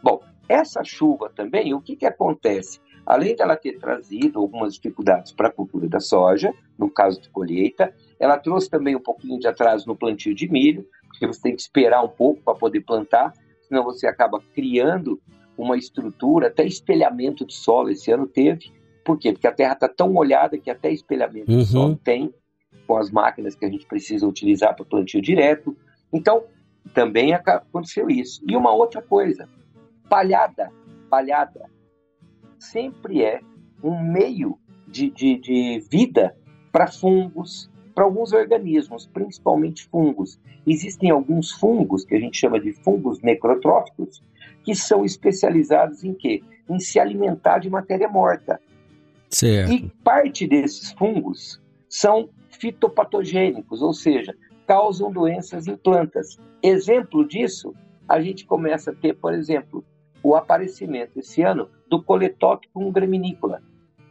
Bom, 0.00 0.20
essa 0.48 0.84
chuva 0.84 1.28
também, 1.34 1.74
o 1.74 1.80
que, 1.80 1.96
que 1.96 2.06
acontece? 2.06 2.78
Além 3.06 3.36
dela 3.36 3.56
ter 3.56 3.78
trazido 3.78 4.40
algumas 4.40 4.74
dificuldades 4.74 5.30
para 5.30 5.46
a 5.46 5.52
cultura 5.52 5.88
da 5.88 6.00
soja, 6.00 6.52
no 6.76 6.90
caso 6.90 7.20
de 7.20 7.30
colheita, 7.30 7.94
ela 8.18 8.36
trouxe 8.36 8.68
também 8.68 8.96
um 8.96 9.00
pouquinho 9.00 9.38
de 9.38 9.46
atraso 9.46 9.86
no 9.86 9.94
plantio 9.94 10.34
de 10.34 10.50
milho, 10.50 10.84
porque 11.06 11.24
você 11.26 11.40
tem 11.40 11.54
que 11.54 11.62
esperar 11.62 12.02
um 12.02 12.08
pouco 12.08 12.42
para 12.42 12.58
poder 12.58 12.80
plantar, 12.80 13.32
senão 13.62 13.84
você 13.84 14.08
acaba 14.08 14.42
criando 14.52 15.20
uma 15.56 15.76
estrutura, 15.76 16.48
até 16.48 16.66
espelhamento 16.66 17.46
de 17.46 17.54
solo 17.54 17.90
esse 17.90 18.10
ano 18.10 18.26
teve. 18.26 18.72
Por 19.04 19.16
quê? 19.16 19.32
Porque 19.32 19.46
a 19.46 19.52
terra 19.52 19.74
está 19.74 19.88
tão 19.88 20.12
molhada 20.12 20.58
que 20.58 20.68
até 20.68 20.90
espelhamento 20.90 21.50
uhum. 21.50 21.58
de 21.58 21.66
solo 21.66 21.96
tem. 21.96 22.34
com 22.88 22.96
as 22.96 23.10
máquinas 23.10 23.54
que 23.54 23.64
a 23.64 23.70
gente 23.70 23.86
precisa 23.86 24.26
utilizar 24.26 24.74
para 24.74 24.84
plantio 24.84 25.22
direto. 25.22 25.76
Então, 26.12 26.44
também 26.92 27.32
aconteceu 27.32 28.10
isso. 28.10 28.42
E 28.48 28.56
uma 28.56 28.72
outra 28.72 29.00
coisa, 29.00 29.48
palhada, 30.08 30.72
palhada 31.08 31.75
sempre 32.70 33.22
é 33.22 33.40
um 33.82 34.02
meio 34.02 34.58
de, 34.86 35.10
de, 35.10 35.38
de 35.38 35.84
vida 35.90 36.36
para 36.72 36.86
fungos, 36.86 37.70
para 37.94 38.04
alguns 38.04 38.32
organismos, 38.32 39.06
principalmente 39.06 39.86
fungos. 39.88 40.38
Existem 40.66 41.10
alguns 41.10 41.52
fungos, 41.52 42.04
que 42.04 42.14
a 42.14 42.20
gente 42.20 42.36
chama 42.36 42.60
de 42.60 42.72
fungos 42.72 43.20
necrotróficos, 43.22 44.22
que 44.62 44.74
são 44.74 45.04
especializados 45.04 46.04
em 46.04 46.12
quê? 46.12 46.42
Em 46.68 46.78
se 46.78 46.98
alimentar 46.98 47.58
de 47.58 47.70
matéria 47.70 48.08
morta. 48.08 48.60
Certo. 49.30 49.72
E 49.72 49.88
parte 50.04 50.46
desses 50.46 50.92
fungos 50.92 51.60
são 51.88 52.28
fitopatogênicos, 52.50 53.82
ou 53.82 53.92
seja, 53.92 54.34
causam 54.66 55.10
doenças 55.10 55.66
em 55.66 55.76
plantas. 55.76 56.38
Exemplo 56.62 57.26
disso, 57.26 57.74
a 58.08 58.20
gente 58.20 58.44
começa 58.44 58.90
a 58.90 58.94
ter, 58.94 59.14
por 59.14 59.34
exemplo, 59.34 59.84
o 60.22 60.34
aparecimento 60.34 61.18
esse 61.18 61.42
ano 61.42 61.68
do 61.88 62.02
coletópicum 62.02 62.90
graminícola. 62.90 63.62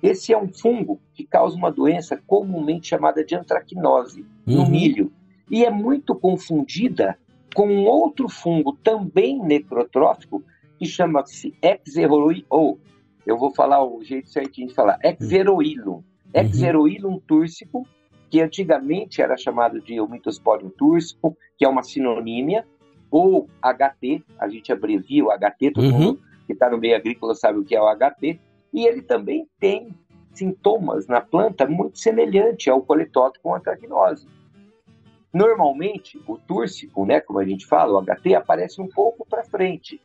Esse 0.02 0.34
é 0.34 0.38
um 0.38 0.48
fungo 0.48 1.00
que 1.14 1.24
causa 1.26 1.56
uma 1.58 1.72
doença 1.72 2.22
comumente 2.28 2.88
chamada 2.88 3.24
de 3.24 3.36
antracnose 3.36 4.26
no 4.46 4.60
Uhum. 4.64 4.70
milho 4.70 5.12
e 5.50 5.66
é 5.66 5.70
muito 5.72 6.14
confundida 6.16 7.18
com 7.56 7.68
um 7.68 7.86
outro 7.86 8.28
fungo 8.30 8.78
também 8.84 9.40
necrotrófico 9.42 10.44
que 10.78 10.86
chama-se 10.86 11.54
Exeroilum, 11.62 12.44
ou 12.50 12.80
eu 13.26 13.38
vou 13.38 13.54
falar 13.54 13.84
o 13.84 14.04
jeito 14.04 14.30
certinho 14.30 14.68
de 14.68 14.74
falar, 14.76 15.00
Exeroilum. 15.04 16.04
Exeroilum 16.34 17.18
túrsico, 17.26 17.88
que 18.30 18.42
antigamente 18.42 19.22
era 19.22 19.38
chamado 19.38 19.80
de 19.80 20.00
Omitosporium 20.02 20.70
túrsico, 20.70 21.36
que 21.58 21.64
é 21.64 21.70
uma 21.70 21.82
sinonímia, 21.82 22.68
ou 23.10 23.48
HT, 23.62 24.22
a 24.38 24.50
gente 24.50 24.72
abrevia 24.72 25.24
o 25.24 25.32
HT, 25.32 25.72
todo 25.72 25.86
Uhum. 25.86 25.92
mundo 26.00 26.20
que 26.46 26.54
está 26.54 26.70
no 26.70 26.78
meio 26.78 26.96
agrícola 26.96 27.36
sabe 27.36 27.60
o 27.60 27.64
que 27.64 27.76
é 27.76 27.82
o 27.82 27.94
HT, 27.96 28.40
e 28.74 28.86
ele 28.86 29.02
também 29.02 29.48
tem 29.60 29.96
sintomas 30.34 31.08
na 31.08 31.22
planta 31.22 31.66
muito 31.66 31.98
semelhante 31.98 32.70
ao 32.70 32.82
coletótico 32.82 33.44
com 33.44 33.56
antracnose. 33.56 34.28
Normalmente, 35.34 36.22
o 36.28 36.38
túrsico, 36.38 37.06
né, 37.06 37.20
como 37.20 37.40
a 37.40 37.46
gente 37.46 37.66
fala, 37.66 38.00
o 38.00 38.02
HT, 38.02 38.36
aparece 38.36 38.82
um 38.82 38.88
pouco 38.88 39.26
para 39.28 39.44
frente. 39.44 40.02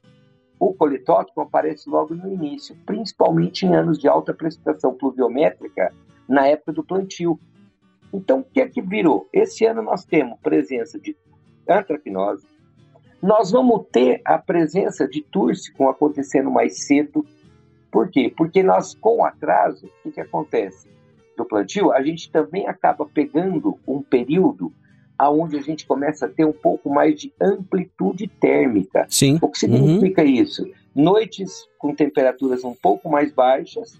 O 0.58 0.74
coletótico 0.74 1.40
aparece 1.40 1.88
logo 1.88 2.14
no 2.14 2.32
início, 2.32 2.76
principalmente 2.84 3.64
em 3.64 3.74
anos 3.74 3.98
de 3.98 4.08
alta 4.08 4.34
precipitação 4.34 4.92
pluviométrica, 4.94 5.94
na 6.28 6.46
época 6.46 6.72
do 6.72 6.84
plantio. 6.84 7.38
Então, 8.12 8.40
o 8.40 8.44
que 8.44 8.60
é 8.60 8.68
que 8.68 8.82
virou? 8.82 9.28
Esse 9.32 9.64
ano 9.64 9.82
nós 9.82 10.04
temos 10.04 10.38
presença 10.40 10.98
de 10.98 11.16
antracnose, 11.68 12.46
nós 13.22 13.50
vamos 13.50 13.86
ter 13.92 14.20
a 14.24 14.38
presença 14.38 15.06
de 15.06 15.20
túrsico 15.22 15.88
acontecendo 15.88 16.50
mais 16.50 16.84
cedo. 16.86 17.24
Por 17.90 18.08
quê? 18.08 18.32
Porque 18.34 18.62
nós, 18.62 18.94
com 18.94 19.18
o 19.18 19.24
atraso, 19.24 19.86
o 19.86 19.90
que, 20.02 20.12
que 20.12 20.20
acontece? 20.20 20.88
Do 21.36 21.44
plantio, 21.44 21.92
a 21.92 22.02
gente 22.02 22.30
também 22.30 22.66
acaba 22.66 23.04
pegando 23.06 23.78
um 23.86 24.00
período 24.02 24.72
aonde 25.18 25.58
a 25.58 25.60
gente 25.62 25.86
começa 25.86 26.26
a 26.26 26.28
ter 26.28 26.46
um 26.46 26.52
pouco 26.52 26.88
mais 26.88 27.18
de 27.20 27.32
amplitude 27.40 28.26
térmica. 28.26 29.06
Sim. 29.10 29.38
O 29.42 29.48
que 29.48 29.66
Uhum. 29.66 29.76
significa 29.86 30.24
isso? 30.24 30.66
Noites 30.94 31.66
com 31.78 31.94
temperaturas 31.94 32.64
um 32.64 32.74
pouco 32.74 33.10
mais 33.10 33.32
baixas, 33.32 33.98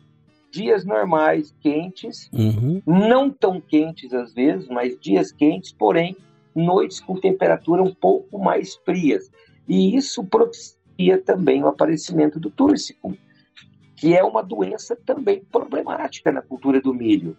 dias 0.50 0.84
normais 0.84 1.54
quentes, 1.60 2.30
Uhum. 2.32 2.80
não 2.86 3.30
tão 3.30 3.60
quentes 3.60 4.12
às 4.14 4.32
vezes, 4.32 4.66
mas 4.68 4.98
dias 4.98 5.30
quentes, 5.30 5.72
porém 5.72 6.16
noites 6.54 7.00
com 7.00 7.18
temperatura 7.18 7.82
um 7.82 7.94
pouco 7.94 8.38
mais 8.38 8.76
frias. 8.76 9.30
E 9.68 9.96
isso 9.96 10.24
propicia 10.24 11.20
também 11.24 11.62
o 11.62 11.68
aparecimento 11.68 12.38
do 12.40 12.50
túrsico, 12.50 13.16
que 13.96 14.16
é 14.16 14.24
uma 14.24 14.42
doença 14.42 14.96
também 14.96 15.44
problemática 15.44 16.32
na 16.32 16.42
cultura 16.42 16.80
do 16.80 16.94
milho. 16.94 17.36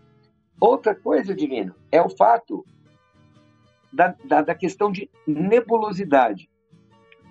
Outra 0.60 0.94
coisa, 0.94 1.34
Divino, 1.34 1.76
é 1.92 2.02
o 2.02 2.10
fato 2.10 2.66
da, 3.92 4.16
da, 4.24 4.42
da 4.42 4.56
questão 4.56 4.92
de 4.92 5.10
nebulosidade. 5.26 6.50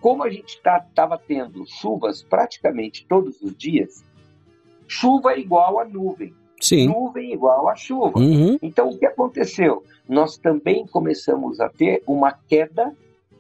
Como 0.01 0.23
a 0.25 0.31
gente 0.31 0.61
estava 0.61 1.19
tendo 1.19 1.65
chuvas 1.67 2.23
praticamente 2.23 3.07
todos 3.07 3.41
os 3.41 3.57
dias, 3.57 4.05
chuva 4.89 5.33
é 5.33 5.39
igual 5.39 5.79
a 5.79 5.85
nuvem, 5.85 6.35
Sim. 6.61 6.89
nuvem 6.89 7.33
igual 7.33 7.69
a 7.69 7.75
chuva. 7.75 8.19
Uhum. 8.19 8.59
Então, 8.63 8.91
o 8.91 8.99
que 8.99 9.07
aconteceu? 9.07 9.83
Nós 10.09 10.37
também 10.37 10.87
começamos 10.87 11.59
a 11.61 11.69
ter 11.69 12.03
uma 12.07 12.33
queda 12.33 12.95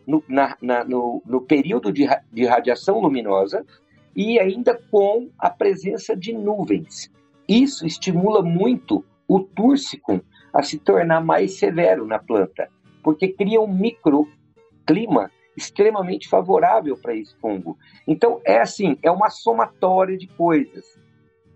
no, 0.06 0.22
na- 0.28 0.56
na- 0.62 0.85
no- 0.85 1.22
no 1.26 1.40
período 1.42 1.92
de, 1.92 2.09
de 2.33 2.44
radiação 2.46 2.98
luminosa 3.00 3.64
e 4.16 4.38
ainda 4.40 4.80
com 4.90 5.28
a 5.38 5.50
presença 5.50 6.16
de 6.16 6.33
nuvens. 6.33 7.11
Isso 7.48 7.87
estimula 7.87 8.42
muito 8.42 9.04
o 9.28 9.40
túrsico 9.40 10.20
a 10.52 10.62
se 10.62 10.78
tornar 10.78 11.20
mais 11.24 11.59
severo 11.59 12.06
na 12.06 12.18
planta, 12.18 12.68
porque 13.04 13.28
cria 13.28 13.61
um 13.61 13.68
microclima 13.68 15.30
extremamente 15.56 16.28
favorável 16.28 16.96
para 16.96 17.14
esse 17.14 17.35
fungo. 17.37 17.76
Então, 18.06 18.40
é 18.44 18.61
assim, 18.61 18.96
é 19.02 19.11
uma 19.11 19.28
somatória 19.30 20.16
de 20.16 20.26
coisas. 20.28 20.85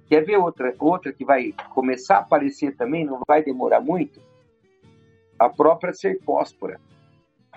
Quer 0.08 0.24
ver 0.24 0.36
outra, 0.36 0.74
outra 0.78 1.12
que 1.12 1.24
vai 1.24 1.54
começar 1.70 2.16
a 2.16 2.20
aparecer 2.20 2.76
também, 2.76 3.04
não 3.04 3.20
vai 3.26 3.42
demorar 3.42 3.80
muito? 3.80 4.20
A 5.38 5.48
própria 5.48 5.92
cercóspora. 5.92 6.80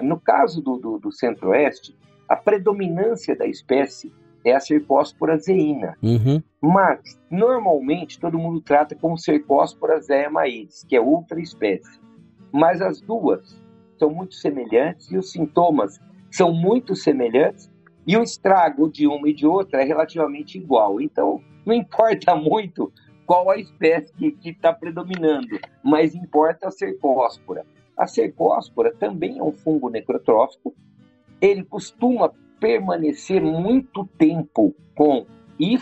No 0.01 0.19
caso 0.19 0.61
do, 0.61 0.77
do, 0.77 0.99
do 0.99 1.11
centro-oeste, 1.11 1.97
a 2.27 2.35
predominância 2.35 3.35
da 3.35 3.45
espécie 3.45 4.11
é 4.43 4.55
a 4.55 4.59
cercóspora 4.59 5.37
zeína. 5.37 5.97
Uhum. 6.01 6.41
Mas, 6.61 7.19
normalmente, 7.29 8.19
todo 8.19 8.39
mundo 8.39 8.61
trata 8.61 8.95
como 8.95 9.17
cercóspora 9.17 9.99
zeamaídes, 9.99 10.83
que 10.83 10.95
é 10.95 11.01
outra 11.01 11.39
espécie. 11.39 11.99
Mas 12.51 12.81
as 12.81 13.01
duas 13.01 13.59
são 13.97 14.09
muito 14.09 14.35
semelhantes 14.35 15.11
e 15.11 15.17
os 15.17 15.31
sintomas 15.31 15.99
são 16.31 16.53
muito 16.53 16.95
semelhantes 16.95 17.69
e 18.05 18.15
o 18.15 18.23
estrago 18.23 18.89
de 18.89 19.07
uma 19.07 19.27
e 19.29 19.33
de 19.33 19.45
outra 19.45 19.81
é 19.81 19.85
relativamente 19.85 20.57
igual. 20.57 21.01
Então, 21.01 21.41
não 21.67 21.73
importa 21.73 22.33
muito 22.33 22.93
qual 23.25 23.49
a 23.49 23.57
espécie 23.57 24.31
que 24.31 24.49
está 24.49 24.71
predominando, 24.71 25.59
mas 25.83 26.15
importa 26.15 26.69
a 26.69 26.71
cercóspora. 26.71 27.65
A 27.97 28.07
cercóspora 28.07 28.93
também 28.95 29.37
é 29.37 29.43
um 29.43 29.51
fungo 29.51 29.89
necrotrófico. 29.89 30.73
Ele 31.41 31.65
costuma 31.65 32.31
permanecer 32.57 33.41
muito 33.41 34.07
tempo 34.17 34.73
com 34.95 35.25
e 35.59 35.77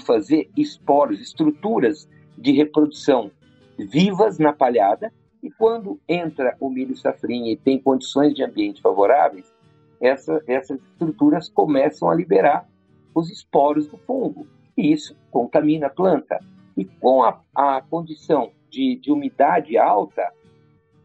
esporos, 0.58 1.22
estruturas 1.22 2.10
de 2.38 2.52
reprodução 2.54 3.30
vivas 3.78 4.40
na 4.40 4.54
palhada, 4.54 5.14
e 5.44 5.52
quando 5.52 6.00
entra 6.08 6.56
o 6.60 6.70
milho 6.70 6.96
safrinha 6.96 7.52
e 7.52 7.58
tem 7.58 7.78
condições 7.78 8.34
de 8.34 8.44
ambiente 8.44 8.82
favoráveis, 8.82 9.54
essa, 10.02 10.42
essas 10.48 10.82
estruturas 10.82 11.50
começam 11.50 12.10
a 12.10 12.16
liberar 12.16 12.68
os 13.14 13.30
esporos 13.30 13.86
do 13.88 13.98
fungo, 13.98 14.48
e 14.78 14.92
isso 14.92 15.16
contamina 15.32 15.88
a 15.88 15.90
planta. 15.90 16.40
E 16.78 16.84
com 16.86 17.24
a, 17.24 17.40
a 17.56 17.82
condição 17.82 18.52
de, 18.70 18.98
de 18.98 19.12
umidade 19.12 19.78
alta, 19.78 20.32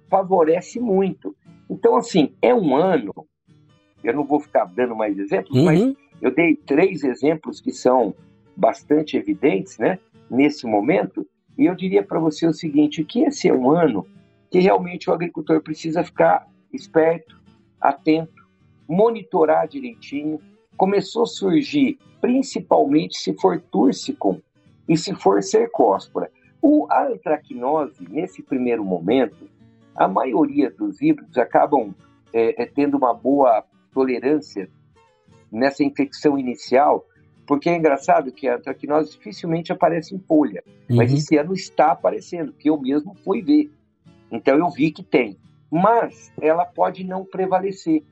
favorece 0.08 0.80
muito. 0.80 1.36
Então, 1.68 1.96
assim, 1.96 2.34
é 2.42 2.52
um 2.52 2.74
ano, 2.74 3.14
eu 4.02 4.12
não 4.12 4.24
vou 4.24 4.40
ficar 4.40 4.64
dando 4.64 4.96
mais 4.96 5.16
exemplos, 5.18 5.62
mas 5.62 5.80
Uhum. 5.80 5.94
eu 6.20 6.34
dei 6.34 6.56
três 6.56 7.04
exemplos 7.04 7.60
que 7.60 7.70
são 7.70 8.14
bastante 8.56 9.16
evidentes, 9.16 9.78
né, 9.78 9.98
nesse 10.28 10.66
momento, 10.66 11.24
e 11.56 11.66
eu 11.66 11.74
diria 11.74 12.02
para 12.02 12.18
você 12.18 12.46
o 12.46 12.52
seguinte, 12.52 13.04
que 13.04 13.20
esse 13.22 13.48
é 13.48 13.54
um 13.54 13.70
ano 13.70 14.06
que 14.50 14.58
realmente 14.58 15.08
o 15.08 15.12
agricultor 15.12 15.62
precisa 15.62 16.02
ficar 16.02 16.46
esperto, 16.72 17.40
atento, 17.80 18.44
monitorar 18.88 19.68
direitinho. 19.68 20.40
Começou 20.76 21.24
a 21.24 21.26
surgir, 21.26 21.98
principalmente 22.20 23.18
se 23.18 23.32
for 23.34 23.60
túrsico 23.60 24.40
e 24.88 24.96
se 24.96 25.14
for 25.14 25.42
cercóspora. 25.42 26.30
O 26.62 26.86
a 26.90 27.06
antracnose, 27.06 28.06
nesse 28.08 28.42
primeiro 28.42 28.84
momento, 28.84 29.48
a 29.94 30.06
maioria 30.08 30.70
dos 30.70 31.00
híbridos 31.00 31.36
acabam 31.38 31.94
é, 32.32 32.62
é, 32.62 32.66
tendo 32.66 32.96
uma 32.96 33.12
boa 33.12 33.64
tolerância 33.92 34.68
nessa 35.50 35.82
infecção 35.82 36.38
inicial, 36.38 37.04
porque 37.46 37.68
é 37.68 37.76
engraçado 37.76 38.30
que 38.30 38.46
a 38.46 38.56
antracnose 38.56 39.10
dificilmente 39.12 39.72
aparece 39.72 40.14
em 40.14 40.18
folha, 40.20 40.62
mas 40.88 41.10
Uhum. 41.10 41.16
esse 41.16 41.36
ano 41.36 41.52
está 41.52 41.92
aparecendo, 41.92 42.52
que 42.52 42.70
eu 42.70 42.80
mesmo 42.80 43.14
fui 43.24 43.42
ver. 43.42 43.70
Então 44.30 44.56
eu 44.56 44.70
vi 44.70 44.92
que 44.92 45.02
tem. 45.02 45.36
Mas 45.70 46.32
ela 46.40 46.64
pode 46.64 47.04
não 47.04 47.24
prevalecer. 47.24 48.04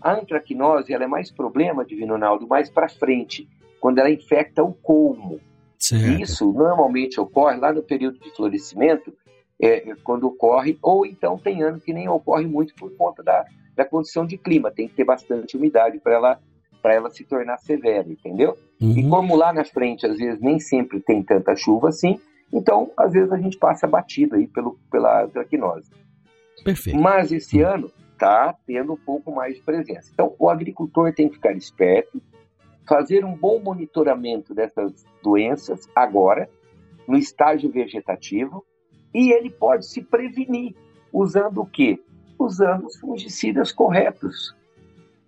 A 0.00 0.14
antracnose 0.14 0.92
ela 0.92 1.04
é 1.04 1.06
mais 1.06 1.30
problema, 1.30 1.84
Divino 1.84 2.14
Ronaldo, 2.14 2.46
mais 2.46 2.70
para 2.70 2.88
frente, 2.88 3.48
quando 3.80 3.98
ela 3.98 4.10
infecta 4.10 4.62
o 4.62 4.72
colmo. 4.72 5.40
Certo. 5.78 6.20
Isso 6.20 6.52
normalmente 6.52 7.20
ocorre 7.20 7.56
lá 7.56 7.72
no 7.72 7.82
período 7.82 8.18
de 8.18 8.30
florescimento, 8.34 9.12
é, 9.60 9.94
quando 10.04 10.26
ocorre, 10.26 10.78
ou 10.82 11.04
então 11.04 11.36
tem 11.38 11.62
ano 11.62 11.80
que 11.80 11.92
nem 11.92 12.08
ocorre 12.08 12.46
muito 12.46 12.74
por 12.74 12.94
conta 12.96 13.22
da, 13.22 13.44
da 13.74 13.84
condição 13.84 14.26
de 14.26 14.36
clima, 14.36 14.70
tem 14.70 14.88
que 14.88 14.94
ter 14.94 15.04
bastante 15.04 15.56
umidade 15.56 15.98
para 15.98 16.14
ela, 16.14 16.40
ela 16.84 17.10
se 17.10 17.24
tornar 17.24 17.58
severa, 17.58 18.08
entendeu? 18.08 18.56
Uhum. 18.80 18.98
E 18.98 19.08
como 19.08 19.36
lá 19.36 19.52
na 19.52 19.64
frente, 19.64 20.06
às 20.06 20.16
vezes, 20.16 20.40
nem 20.40 20.58
sempre 20.58 21.00
tem 21.00 21.22
tanta 21.22 21.54
chuva 21.56 21.88
assim, 21.88 22.20
então, 22.52 22.90
às 22.96 23.12
vezes, 23.12 23.30
a 23.30 23.36
gente 23.36 23.58
passa 23.58 23.86
batido 23.86 24.36
aí 24.36 24.46
pelo, 24.46 24.78
pela, 24.90 25.28
quinose. 25.48 25.90
Perfeito. 26.64 26.98
Mas 26.98 27.30
esse 27.30 27.62
uhum. 27.62 27.68
ano 27.68 27.92
está 28.18 28.52
tendo 28.66 28.92
um 28.94 28.96
pouco 28.96 29.32
mais 29.32 29.54
de 29.54 29.62
presença. 29.62 30.10
Então, 30.12 30.34
o 30.38 30.50
agricultor 30.50 31.12
tem 31.14 31.28
que 31.28 31.36
ficar 31.36 31.52
esperto, 31.52 32.20
fazer 32.86 33.24
um 33.24 33.36
bom 33.36 33.60
monitoramento 33.60 34.52
dessas 34.52 35.06
doenças 35.22 35.88
agora, 35.94 36.50
no 37.06 37.16
estágio 37.16 37.70
vegetativo, 37.70 38.64
e 39.14 39.32
ele 39.32 39.48
pode 39.48 39.86
se 39.86 40.02
prevenir 40.02 40.74
usando 41.12 41.62
o 41.62 41.66
quê? 41.66 42.00
Usando 42.38 42.86
os 42.86 42.96
fungicidas 42.96 43.72
corretos. 43.72 44.54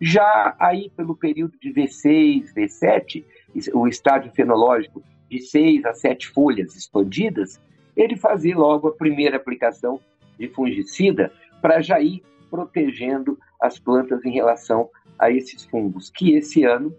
Já 0.00 0.56
aí 0.58 0.90
pelo 0.96 1.14
período 1.14 1.56
de 1.58 1.72
V6, 1.72 2.52
V7, 2.54 3.24
o 3.72 3.86
estágio 3.86 4.32
fenológico 4.32 5.02
de 5.28 5.40
6 5.40 5.84
a 5.84 5.94
7 5.94 6.28
folhas 6.28 6.74
expandidas, 6.74 7.60
ele 7.96 8.16
fazer 8.16 8.54
logo 8.56 8.88
a 8.88 8.92
primeira 8.92 9.36
aplicação 9.36 10.00
de 10.38 10.48
fungicida 10.48 11.32
para 11.60 11.80
já 11.80 12.00
ir 12.00 12.22
protegendo 12.50 13.38
as 13.60 13.78
plantas 13.78 14.24
em 14.24 14.32
relação 14.32 14.88
a 15.18 15.30
esses 15.30 15.64
fungos, 15.64 16.10
que 16.10 16.34
esse 16.34 16.64
ano 16.64 16.94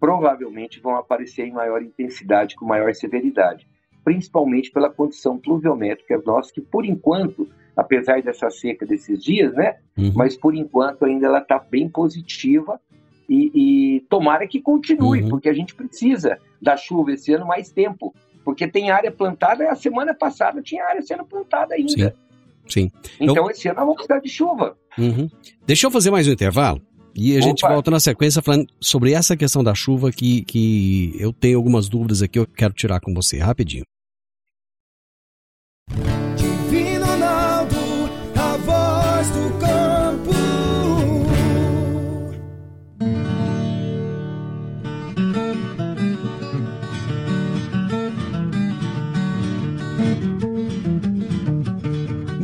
provavelmente 0.00 0.80
vão 0.80 0.96
aparecer 0.96 1.46
em 1.46 1.52
maior 1.52 1.82
intensidade, 1.82 2.54
com 2.54 2.64
maior 2.64 2.94
severidade, 2.94 3.66
principalmente 4.04 4.70
pela 4.70 4.90
condição 4.90 5.36
pluviométrica 5.38 6.22
nossa, 6.24 6.52
que 6.52 6.60
por 6.60 6.84
enquanto, 6.84 7.48
apesar 7.76 8.22
dessa 8.22 8.48
seca 8.48 8.86
desses 8.86 9.22
dias, 9.22 9.52
né, 9.54 9.76
uhum. 9.96 10.12
mas 10.14 10.36
por 10.36 10.54
enquanto 10.54 11.04
ainda 11.04 11.26
ela 11.26 11.40
está 11.40 11.58
bem 11.58 11.88
positiva 11.88 12.80
e, 13.28 13.50
e, 13.96 14.00
tomara 14.08 14.46
que 14.46 14.60
continue, 14.60 15.22
uhum. 15.22 15.28
porque 15.28 15.48
a 15.48 15.52
gente 15.52 15.74
precisa 15.74 16.38
da 16.62 16.76
chuva 16.76 17.12
esse 17.12 17.32
ano 17.32 17.46
mais 17.46 17.70
tempo, 17.70 18.14
porque 18.44 18.66
tem 18.66 18.90
área 18.90 19.10
plantada, 19.10 19.68
a 19.68 19.74
semana 19.74 20.14
passada 20.14 20.62
tinha 20.62 20.84
área 20.84 21.02
sendo 21.02 21.26
plantada 21.26 21.74
ainda. 21.74 22.10
Sim. 22.10 22.27
Sim. 22.68 22.90
Então 23.20 23.36
eu... 23.36 23.50
esse 23.50 23.68
ano 23.68 23.76
nós 23.76 23.84
vamos 23.86 23.96
precisar 23.96 24.20
de 24.20 24.28
chuva. 24.28 24.76
Uhum. 24.98 25.28
Deixa 25.66 25.86
eu 25.86 25.90
fazer 25.90 26.10
mais 26.10 26.28
um 26.28 26.32
intervalo. 26.32 26.80
E 27.14 27.34
a 27.34 27.38
Opa. 27.38 27.48
gente 27.48 27.60
volta 27.62 27.90
na 27.90 27.98
sequência 27.98 28.40
falando 28.40 28.66
sobre 28.80 29.12
essa 29.12 29.36
questão 29.36 29.64
da 29.64 29.74
chuva 29.74 30.12
que, 30.12 30.42
que 30.44 31.14
eu 31.18 31.32
tenho 31.32 31.56
algumas 31.56 31.88
dúvidas 31.88 32.22
aqui, 32.22 32.38
eu 32.38 32.46
quero 32.46 32.72
tirar 32.72 33.00
com 33.00 33.12
você 33.12 33.38
rapidinho. 33.38 33.84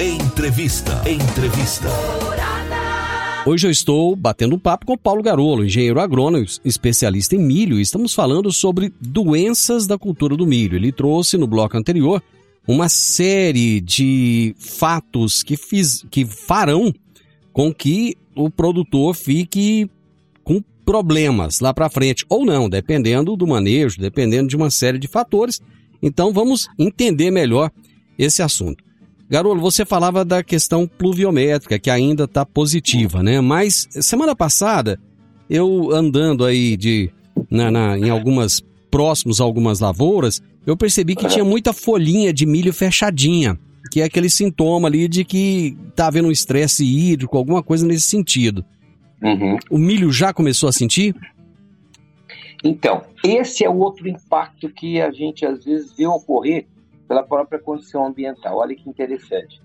Entrevista. 0.00 1.08
Entrevista. 1.08 1.88
Hoje 3.46 3.68
eu 3.68 3.70
estou 3.70 4.16
batendo 4.16 4.56
um 4.56 4.58
papo 4.58 4.86
com 4.86 4.98
Paulo 4.98 5.22
Garolo, 5.22 5.64
engenheiro 5.64 6.00
agrônomo, 6.00 6.44
especialista 6.64 7.36
em 7.36 7.38
milho, 7.38 7.78
e 7.78 7.82
estamos 7.82 8.12
falando 8.12 8.50
sobre 8.50 8.92
doenças 9.00 9.86
da 9.86 9.96
cultura 9.96 10.36
do 10.36 10.48
milho. 10.48 10.74
Ele 10.74 10.90
trouxe 10.90 11.36
no 11.36 11.46
bloco 11.46 11.76
anterior 11.76 12.20
uma 12.66 12.88
série 12.88 13.80
de 13.80 14.56
fatos 14.58 15.44
que, 15.44 15.56
fiz, 15.56 16.04
que 16.10 16.24
farão 16.24 16.92
com 17.52 17.72
que 17.72 18.16
o 18.34 18.50
produtor 18.50 19.14
fique 19.14 19.88
com 20.42 20.60
problemas 20.84 21.60
lá 21.60 21.72
para 21.72 21.88
frente, 21.88 22.26
ou 22.28 22.44
não, 22.44 22.68
dependendo 22.68 23.36
do 23.36 23.46
manejo, 23.46 24.00
dependendo 24.00 24.48
de 24.48 24.56
uma 24.56 24.70
série 24.70 24.98
de 24.98 25.06
fatores. 25.06 25.60
Então 26.02 26.32
vamos 26.32 26.66
entender 26.76 27.30
melhor 27.30 27.70
esse 28.18 28.42
assunto. 28.42 28.82
Garolo, 29.28 29.60
você 29.60 29.84
falava 29.84 30.24
da 30.24 30.42
questão 30.42 30.86
pluviométrica, 30.86 31.78
que 31.78 31.90
ainda 31.90 32.24
está 32.24 32.44
positiva, 32.44 33.22
né? 33.22 33.40
Mas 33.40 33.88
semana 33.90 34.36
passada, 34.36 35.00
eu 35.48 35.90
andando 35.92 36.44
aí 36.44 36.76
de 36.76 37.10
na, 37.50 37.70
na, 37.70 37.98
em 37.98 38.10
algumas 38.10 38.62
próximos 38.90 39.40
a 39.40 39.44
algumas 39.44 39.80
lavouras, 39.80 40.42
eu 40.66 40.76
percebi 40.76 41.16
que 41.16 41.26
tinha 41.26 41.44
muita 41.44 41.72
folhinha 41.72 42.32
de 42.32 42.46
milho 42.46 42.72
fechadinha, 42.72 43.58
que 43.90 44.00
é 44.00 44.04
aquele 44.04 44.30
sintoma 44.30 44.88
ali 44.88 45.08
de 45.08 45.24
que 45.24 45.76
está 45.88 46.06
havendo 46.06 46.28
um 46.28 46.32
estresse 46.32 46.84
hídrico, 46.84 47.36
alguma 47.36 47.62
coisa 47.62 47.86
nesse 47.86 48.06
sentido. 48.06 48.64
Uhum. 49.22 49.58
O 49.70 49.78
milho 49.78 50.12
já 50.12 50.32
começou 50.32 50.68
a 50.68 50.72
sentir? 50.72 51.14
Então, 52.62 53.02
esse 53.22 53.64
é 53.64 53.68
o 53.68 53.76
outro 53.76 54.08
impacto 54.08 54.68
que 54.70 55.00
a 55.00 55.10
gente 55.10 55.44
às 55.44 55.64
vezes 55.64 55.92
vê 55.96 56.06
ocorrer 56.06 56.66
pela 57.06 57.22
própria 57.22 57.58
condição 57.58 58.06
ambiental. 58.06 58.56
Olha 58.56 58.74
que 58.74 58.88
interessante. 58.88 59.62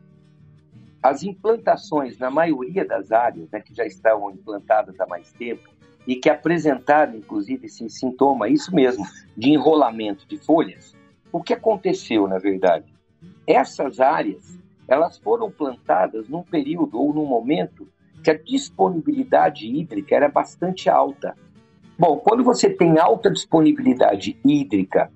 As 1.01 1.23
implantações, 1.23 2.17
na 2.17 2.29
maioria 2.29 2.85
das 2.85 3.11
áreas 3.11 3.49
né, 3.51 3.61
que 3.61 3.73
já 3.73 3.85
estavam 3.85 4.31
implantadas 4.31 4.99
há 4.99 5.07
mais 5.07 5.31
tempo 5.31 5.69
e 6.05 6.15
que 6.15 6.29
apresentaram, 6.29 7.15
inclusive, 7.15 7.67
esse 7.67 7.89
sintoma, 7.89 8.49
isso 8.49 8.73
mesmo, 8.73 9.05
de 9.37 9.49
enrolamento 9.49 10.27
de 10.27 10.37
folhas, 10.37 10.93
o 11.31 11.41
que 11.41 11.53
aconteceu, 11.53 12.27
na 12.27 12.37
verdade? 12.37 12.93
Essas 13.45 13.99
áreas, 13.99 14.57
elas 14.87 15.17
foram 15.17 15.51
plantadas 15.51 16.27
num 16.27 16.43
período 16.43 16.99
ou 16.99 17.13
num 17.13 17.25
momento 17.25 17.87
que 18.23 18.31
a 18.31 18.37
disponibilidade 18.37 19.67
hídrica 19.67 20.15
era 20.15 20.27
bastante 20.27 20.89
alta. 20.89 21.35
Bom, 21.97 22.17
quando 22.17 22.43
você 22.43 22.69
tem 22.69 22.97
alta 22.97 23.29
disponibilidade 23.29 24.37
hídrica 24.43 25.11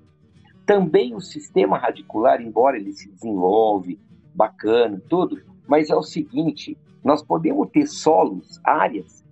também 0.66 1.14
o 1.14 1.20
sistema 1.20 1.78
radicular, 1.78 2.40
embora 2.40 2.76
ele 2.76 2.92
se 2.92 3.10
desenvolve, 3.10 3.98
bacana, 4.34 5.00
tudo, 5.08 5.40
mas 5.66 5.90
é 5.90 5.94
o 5.94 6.02
seguinte, 6.02 6.76
nós 7.02 7.22
podemos 7.22 7.68
ter 7.70 7.86
solos, 7.86 8.60
áreas, 8.64 9.24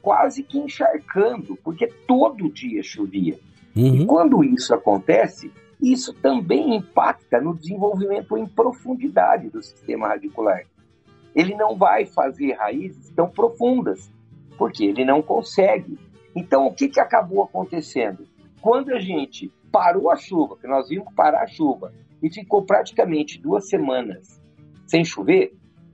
quase 0.00 0.42
que 0.42 0.58
encharcando, 0.58 1.56
porque 1.62 1.86
todo 2.06 2.50
dia 2.50 2.82
chovia. 2.82 3.38
Uhum. 3.76 3.96
E 3.96 4.06
quando 4.06 4.42
isso 4.42 4.74
acontece, 4.74 5.52
isso 5.80 6.12
também 6.14 6.74
impacta 6.76 7.40
no 7.40 7.54
desenvolvimento 7.54 8.36
em 8.36 8.46
profundidade 8.46 9.48
do 9.50 9.62
sistema 9.62 10.08
radicular. 10.08 10.62
Ele 11.34 11.54
não 11.54 11.76
vai 11.76 12.06
fazer 12.06 12.52
raízes 12.54 13.10
tão 13.10 13.28
profundas, 13.28 14.10
porque 14.56 14.84
ele 14.84 15.04
não 15.04 15.22
consegue. 15.22 15.98
Então, 16.34 16.66
o 16.66 16.74
que, 16.74 16.88
que 16.88 16.98
acabou 16.98 17.42
acontecendo? 17.44 18.26
Quando 18.60 18.92
a 18.92 18.98
gente 18.98 19.52
parou 19.70 20.10
a 20.10 20.16
chuva, 20.16 20.56
que 20.56 20.66
nós 20.66 20.88
vimos 20.88 21.12
parar 21.14 21.42
a 21.42 21.46
chuva, 21.46 21.92
e 22.22 22.30
ficou 22.30 22.62
praticamente 22.62 23.40
duas 23.40 23.68
semanas 23.68 24.40
sem 24.86 25.04
chover, 25.04 25.52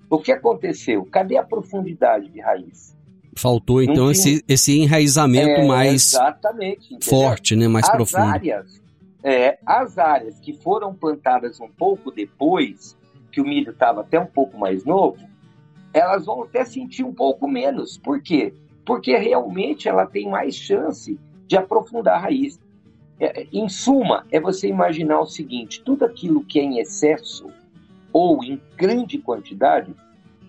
o 0.08 0.18
que 0.18 0.30
aconteceu? 0.30 1.04
Cadê 1.06 1.36
a 1.36 1.42
profundidade 1.42 2.28
de 2.30 2.40
raiz? 2.40 2.96
Faltou 3.36 3.82
então 3.82 4.10
esse, 4.10 4.44
esse 4.46 4.78
enraizamento 4.78 5.60
é, 5.60 5.66
mais 5.66 6.12
forte, 7.02 7.56
né? 7.56 7.66
mais 7.66 7.88
as 7.88 7.94
profundo. 7.94 8.32
Áreas, 8.32 8.80
é, 9.24 9.58
as 9.66 9.98
áreas 9.98 10.38
que 10.38 10.52
foram 10.52 10.94
plantadas 10.94 11.60
um 11.60 11.68
pouco 11.68 12.12
depois, 12.12 12.96
que 13.32 13.40
o 13.40 13.44
milho 13.44 13.72
estava 13.72 14.02
até 14.02 14.20
um 14.20 14.26
pouco 14.26 14.56
mais 14.56 14.84
novo, 14.84 15.18
elas 15.92 16.26
vão 16.26 16.44
até 16.44 16.64
sentir 16.64 17.02
um 17.02 17.12
pouco 17.12 17.48
menos. 17.48 17.98
Por 17.98 18.22
quê? 18.22 18.54
Porque 18.84 19.16
realmente 19.16 19.88
ela 19.88 20.06
tem 20.06 20.28
mais 20.28 20.54
chance 20.54 21.18
de 21.46 21.56
aprofundar 21.56 22.16
a 22.16 22.18
raiz. 22.18 22.60
É, 23.20 23.46
em 23.52 23.68
suma, 23.68 24.26
é 24.30 24.40
você 24.40 24.68
imaginar 24.68 25.20
o 25.20 25.26
seguinte: 25.26 25.80
tudo 25.84 26.04
aquilo 26.04 26.44
que 26.44 26.58
é 26.58 26.62
em 26.62 26.78
excesso 26.80 27.46
ou 28.12 28.42
em 28.44 28.60
grande 28.76 29.18
quantidade 29.18 29.94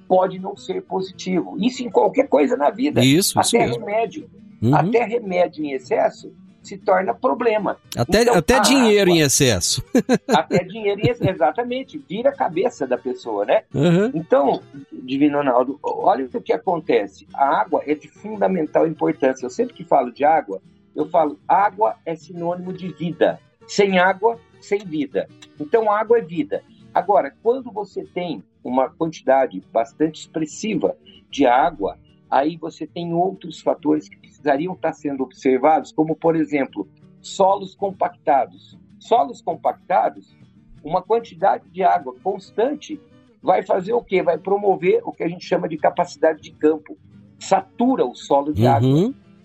pode 0.08 0.40
não 0.40 0.56
ser 0.56 0.82
positivo. 0.84 1.58
Isso 1.60 1.84
em 1.84 1.90
qualquer 1.90 2.28
coisa 2.28 2.56
na 2.56 2.70
vida. 2.70 3.04
Isso, 3.04 3.40
até 3.40 3.66
isso 3.66 3.80
remédio. 3.80 4.30
Uhum. 4.62 4.76
Até 4.76 5.04
remédio 5.04 5.64
em 5.66 5.72
excesso, 5.74 6.32
se 6.62 6.78
torna 6.78 7.14
problema. 7.14 7.78
Até, 7.96 8.24
Então, 8.24 8.36
até 8.36 8.56
a 8.56 8.60
dinheiro 8.60 9.12
água- 9.12 9.16
em 9.18 9.22
excesso. 9.22 9.84
Até 10.28 10.64
dinheiro, 10.64 11.00
em 11.02 11.10
excesso, 11.10 11.30
exatamente, 11.30 11.98
vira 12.10 12.30
a 12.30 12.36
cabeça 12.36 12.88
da 12.88 12.98
pessoa, 12.98 13.46
né? 13.46 13.64
Uhum. 13.74 14.12
Então, 14.16 14.62
Divino 14.92 15.38
Ronaldo, 15.38 15.80
olha 15.84 16.28
o 16.34 16.42
que 16.42 16.52
acontece. 16.54 17.28
A 17.36 17.62
água 17.62 17.84
é 17.86 17.94
de 17.94 18.08
fundamental 18.08 18.88
importância. 18.88 19.46
Eu 19.46 19.50
sempre 19.52 19.76
que 19.76 19.84
falo 19.84 20.12
de 20.12 20.24
água, 20.24 20.60
eu 20.96 21.10
falo 21.10 21.40
água 21.48 21.98
é 22.06 22.16
sinônimo 22.16 22.72
de 22.72 22.88
vida. 22.94 23.40
Sem 23.68 24.00
água, 24.00 24.40
sem 24.62 24.80
vida. 24.80 25.28
Então, 25.60 25.92
água 25.92 26.20
é 26.20 26.22
vida. 26.22 26.64
Agora, 26.94 27.36
quando 27.44 27.72
você 27.72 28.04
tem 28.04 28.44
uma 28.64 28.90
quantidade 28.90 29.62
bastante 29.72 30.22
expressiva 30.22 30.96
de 31.30 31.46
água, 31.46 31.98
aí 32.30 32.58
você 32.58 32.88
tem 32.88 33.14
outros 33.14 33.60
fatores 33.62 34.08
que 34.08 34.18
precisariam 34.18 34.74
estar 34.74 34.94
sendo 34.94 35.24
observados, 35.24 35.92
como, 35.92 36.16
por 36.16 36.36
exemplo, 36.36 36.88
solos 37.22 37.76
compactados. 37.76 38.78
Solos 39.00 39.42
compactados, 39.42 40.36
uma 40.84 41.02
quantidade 41.02 41.68
de 41.70 41.84
água 41.84 42.16
constante 42.24 43.00
vai 43.42 43.64
fazer 43.64 43.94
o 43.94 44.02
quê? 44.02 44.24
Vai 44.24 44.38
promover 44.38 45.02
o 45.04 45.12
que 45.12 45.24
a 45.24 45.28
gente 45.28 45.46
chama 45.46 45.68
de 45.68 45.78
capacidade 45.78 46.42
de 46.42 46.52
campo. 46.52 46.98
Satura 47.38 48.06
o 48.06 48.16
solo 48.16 48.54
de 48.54 48.66
água. 48.66 48.90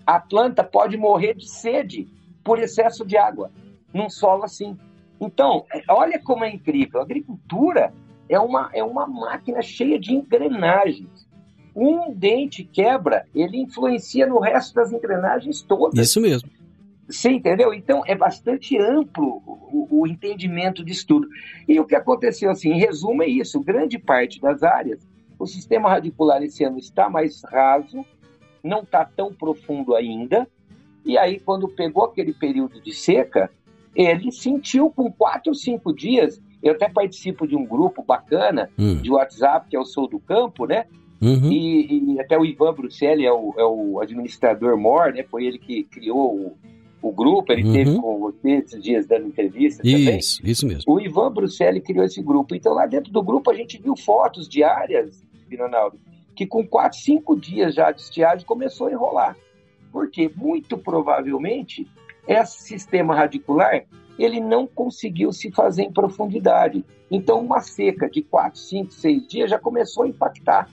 A 0.05 0.19
planta 0.19 0.63
pode 0.63 0.97
morrer 0.97 1.35
de 1.35 1.49
sede 1.49 2.07
por 2.43 2.59
excesso 2.59 3.05
de 3.05 3.17
água 3.17 3.51
num 3.93 4.09
solo 4.09 4.43
assim. 4.43 4.77
Então, 5.19 5.65
olha 5.89 6.19
como 6.19 6.43
é 6.43 6.51
incrível. 6.51 6.99
A 6.99 7.03
agricultura 7.03 7.93
é 8.27 8.39
uma, 8.39 8.69
é 8.73 8.83
uma 8.83 9.05
máquina 9.05 9.61
cheia 9.61 9.99
de 9.99 10.13
engrenagens. 10.13 11.27
Um 11.75 12.13
dente 12.13 12.63
quebra, 12.63 13.25
ele 13.33 13.57
influencia 13.57 14.25
no 14.25 14.39
resto 14.39 14.73
das 14.73 14.91
engrenagens 14.91 15.61
todas. 15.61 15.97
Isso 15.97 16.19
mesmo. 16.19 16.49
Você 17.07 17.29
entendeu? 17.29 17.73
Então 17.73 18.03
é 18.05 18.15
bastante 18.15 18.77
amplo 18.77 19.41
o, 19.45 20.01
o 20.01 20.07
entendimento 20.07 20.83
de 20.83 20.91
estudo. 20.91 21.27
E 21.67 21.79
o 21.79 21.85
que 21.85 21.95
aconteceu, 21.95 22.49
assim, 22.49 22.71
em 22.71 22.79
resumo, 22.79 23.21
é 23.21 23.27
isso: 23.27 23.59
grande 23.61 23.99
parte 23.99 24.39
das 24.39 24.63
áreas, 24.63 25.05
o 25.37 25.45
sistema 25.45 25.89
radicular 25.89 26.41
esse 26.41 26.63
ano 26.63 26.77
está 26.77 27.09
mais 27.09 27.41
raso, 27.43 28.05
não 28.63 28.79
está 28.81 29.03
tão 29.05 29.33
profundo 29.33 29.95
ainda. 29.95 30.47
E 31.05 31.17
aí, 31.17 31.39
quando 31.39 31.67
pegou 31.67 32.03
aquele 32.05 32.33
período 32.33 32.79
de 32.81 32.93
seca, 32.93 33.49
ele 33.95 34.31
sentiu 34.31 34.89
com 34.89 35.11
quatro, 35.11 35.53
cinco 35.55 35.93
dias. 35.93 36.41
Eu 36.61 36.73
até 36.73 36.87
participo 36.87 37.47
de 37.47 37.55
um 37.55 37.65
grupo 37.65 38.03
bacana 38.03 38.69
Hum. 38.77 38.95
de 39.01 39.11
WhatsApp, 39.11 39.67
que 39.69 39.75
é 39.75 39.79
o 39.79 39.85
Sou 39.85 40.07
do 40.07 40.19
Campo, 40.19 40.65
né? 40.65 40.85
Uhum. 41.21 41.51
E, 41.51 42.13
e 42.15 42.19
até 42.19 42.37
o 42.37 42.43
Ivan 42.45 42.73
Bruxelli 42.73 43.25
é 43.25 43.31
o, 43.31 43.53
é 43.57 43.63
o 43.63 43.99
administrador 43.99 44.75
mor, 44.77 45.13
né? 45.13 45.23
Foi 45.23 45.45
ele 45.45 45.59
que 45.59 45.83
criou 45.83 46.35
o, 46.35 46.57
o 47.09 47.11
grupo, 47.11 47.51
ele 47.51 47.63
Uhum. 47.63 47.73
teve 47.73 47.95
com 47.99 48.19
você 48.19 48.49
esses 48.53 48.81
dias 48.81 49.05
dando 49.07 49.27
entrevista 49.27 49.83
também. 49.83 50.17
Isso, 50.17 50.39
isso 50.43 50.67
mesmo. 50.67 50.83
O 50.91 50.99
Ivan 50.99 51.31
Bruxelli 51.31 51.79
criou 51.81 52.05
esse 52.05 52.21
grupo. 52.23 52.55
Então, 52.55 52.73
lá 52.73 52.85
dentro 52.87 53.11
do 53.11 53.21
grupo, 53.21 53.51
a 53.51 53.55
gente 53.55 53.79
viu 53.81 53.95
fotos 53.95 54.47
diárias, 54.47 55.23
Ronaldo, 55.59 55.99
que 56.41 56.47
com 56.47 56.65
quatro, 56.65 56.97
cinco 56.97 57.39
dias 57.39 57.75
já 57.75 57.91
de 57.91 58.01
estiagem 58.01 58.47
começou 58.47 58.87
a 58.87 58.91
enrolar. 58.91 59.37
Porque, 59.91 60.31
muito 60.35 60.75
provavelmente, 60.75 61.87
esse 62.27 62.63
sistema 62.63 63.13
radicular 63.15 63.85
ele 64.17 64.39
não 64.39 64.65
conseguiu 64.65 65.31
se 65.31 65.51
fazer 65.51 65.83
em 65.83 65.91
profundidade. 65.91 66.83
Então, 67.11 67.39
uma 67.41 67.61
seca 67.61 68.09
de 68.09 68.23
quatro, 68.23 68.59
cinco, 68.59 68.91
seis 68.91 69.27
dias 69.27 69.51
já 69.51 69.59
começou 69.59 70.03
a 70.03 70.07
impactar. 70.07 70.67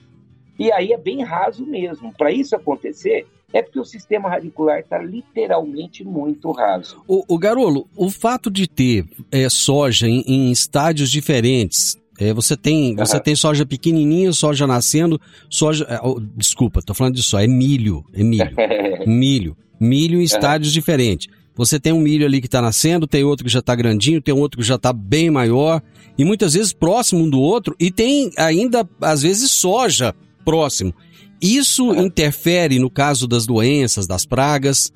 E 0.57 0.71
aí 0.71 0.91
é 0.91 0.97
bem 0.97 1.23
raso 1.23 1.63
mesmo. 1.65 2.11
Para 2.13 2.31
isso 2.31 2.55
acontecer, 2.55 3.27
é 3.53 3.61
porque 3.61 3.79
o 3.79 3.85
sistema 3.85 4.27
radicular 4.27 4.79
está 4.79 4.97
literalmente 4.97 6.03
muito 6.03 6.51
raso. 6.51 7.03
O, 7.07 7.23
o 7.27 7.37
Garolo, 7.37 7.87
o 7.95 8.09
fato 8.09 8.49
de 8.49 8.67
ter 8.67 9.05
é, 9.31 9.47
soja 9.49 10.07
em, 10.07 10.21
em 10.21 10.51
estádios 10.51 11.11
diferentes, 11.11 11.95
é, 12.19 12.33
você 12.33 12.57
tem 12.57 12.95
você 12.95 13.15
Aham. 13.15 13.23
tem 13.23 13.35
soja 13.35 13.65
pequenininha, 13.65 14.33
soja 14.33 14.67
nascendo, 14.67 15.19
soja, 15.49 15.87
oh, 16.03 16.19
desculpa, 16.35 16.81
tô 16.81 16.93
falando 16.93 17.15
de 17.15 17.23
soja, 17.23 17.45
é 17.45 17.47
milho, 17.47 18.03
é 18.13 18.21
milho, 18.21 18.55
milho, 19.07 19.57
milho 19.79 20.19
em 20.19 20.23
estádios 20.23 20.73
diferentes. 20.73 21.27
Você 21.55 21.79
tem 21.79 21.91
um 21.91 21.99
milho 21.99 22.25
ali 22.25 22.39
que 22.39 22.47
está 22.47 22.61
nascendo, 22.61 23.07
tem 23.07 23.23
outro 23.23 23.45
que 23.45 23.51
já 23.51 23.59
está 23.59 23.75
grandinho, 23.75 24.21
tem 24.21 24.33
outro 24.33 24.59
que 24.59 24.67
já 24.67 24.75
está 24.75 24.93
bem 24.93 25.29
maior 25.29 25.81
e 26.17 26.25
muitas 26.25 26.53
vezes 26.53 26.73
próximo 26.73 27.23
um 27.23 27.29
do 27.29 27.39
outro 27.39 27.75
e 27.79 27.89
tem 27.89 28.31
ainda 28.37 28.87
às 29.01 29.21
vezes 29.21 29.51
soja 29.51 30.13
próximo. 30.43 30.93
Isso 31.41 31.93
interfere 31.95 32.79
no 32.79 32.89
caso 32.89 33.27
das 33.27 33.45
doenças, 33.45 34.05
das 34.05 34.25
pragas 34.25 34.91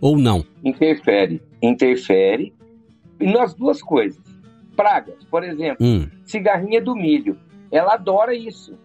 ou 0.00 0.16
não? 0.16 0.44
interfere, 0.64 1.42
interfere 1.60 2.52
nas 3.20 3.52
duas 3.54 3.82
coisas. 3.82 4.27
Pragas, 4.78 5.24
por 5.28 5.42
exemplo, 5.42 5.84
Hum. 5.84 6.08
cigarrinha 6.24 6.80
do 6.80 6.94
milho, 6.94 7.36
ela 7.72 7.94
adora 7.94 8.32
isso. 8.32 8.78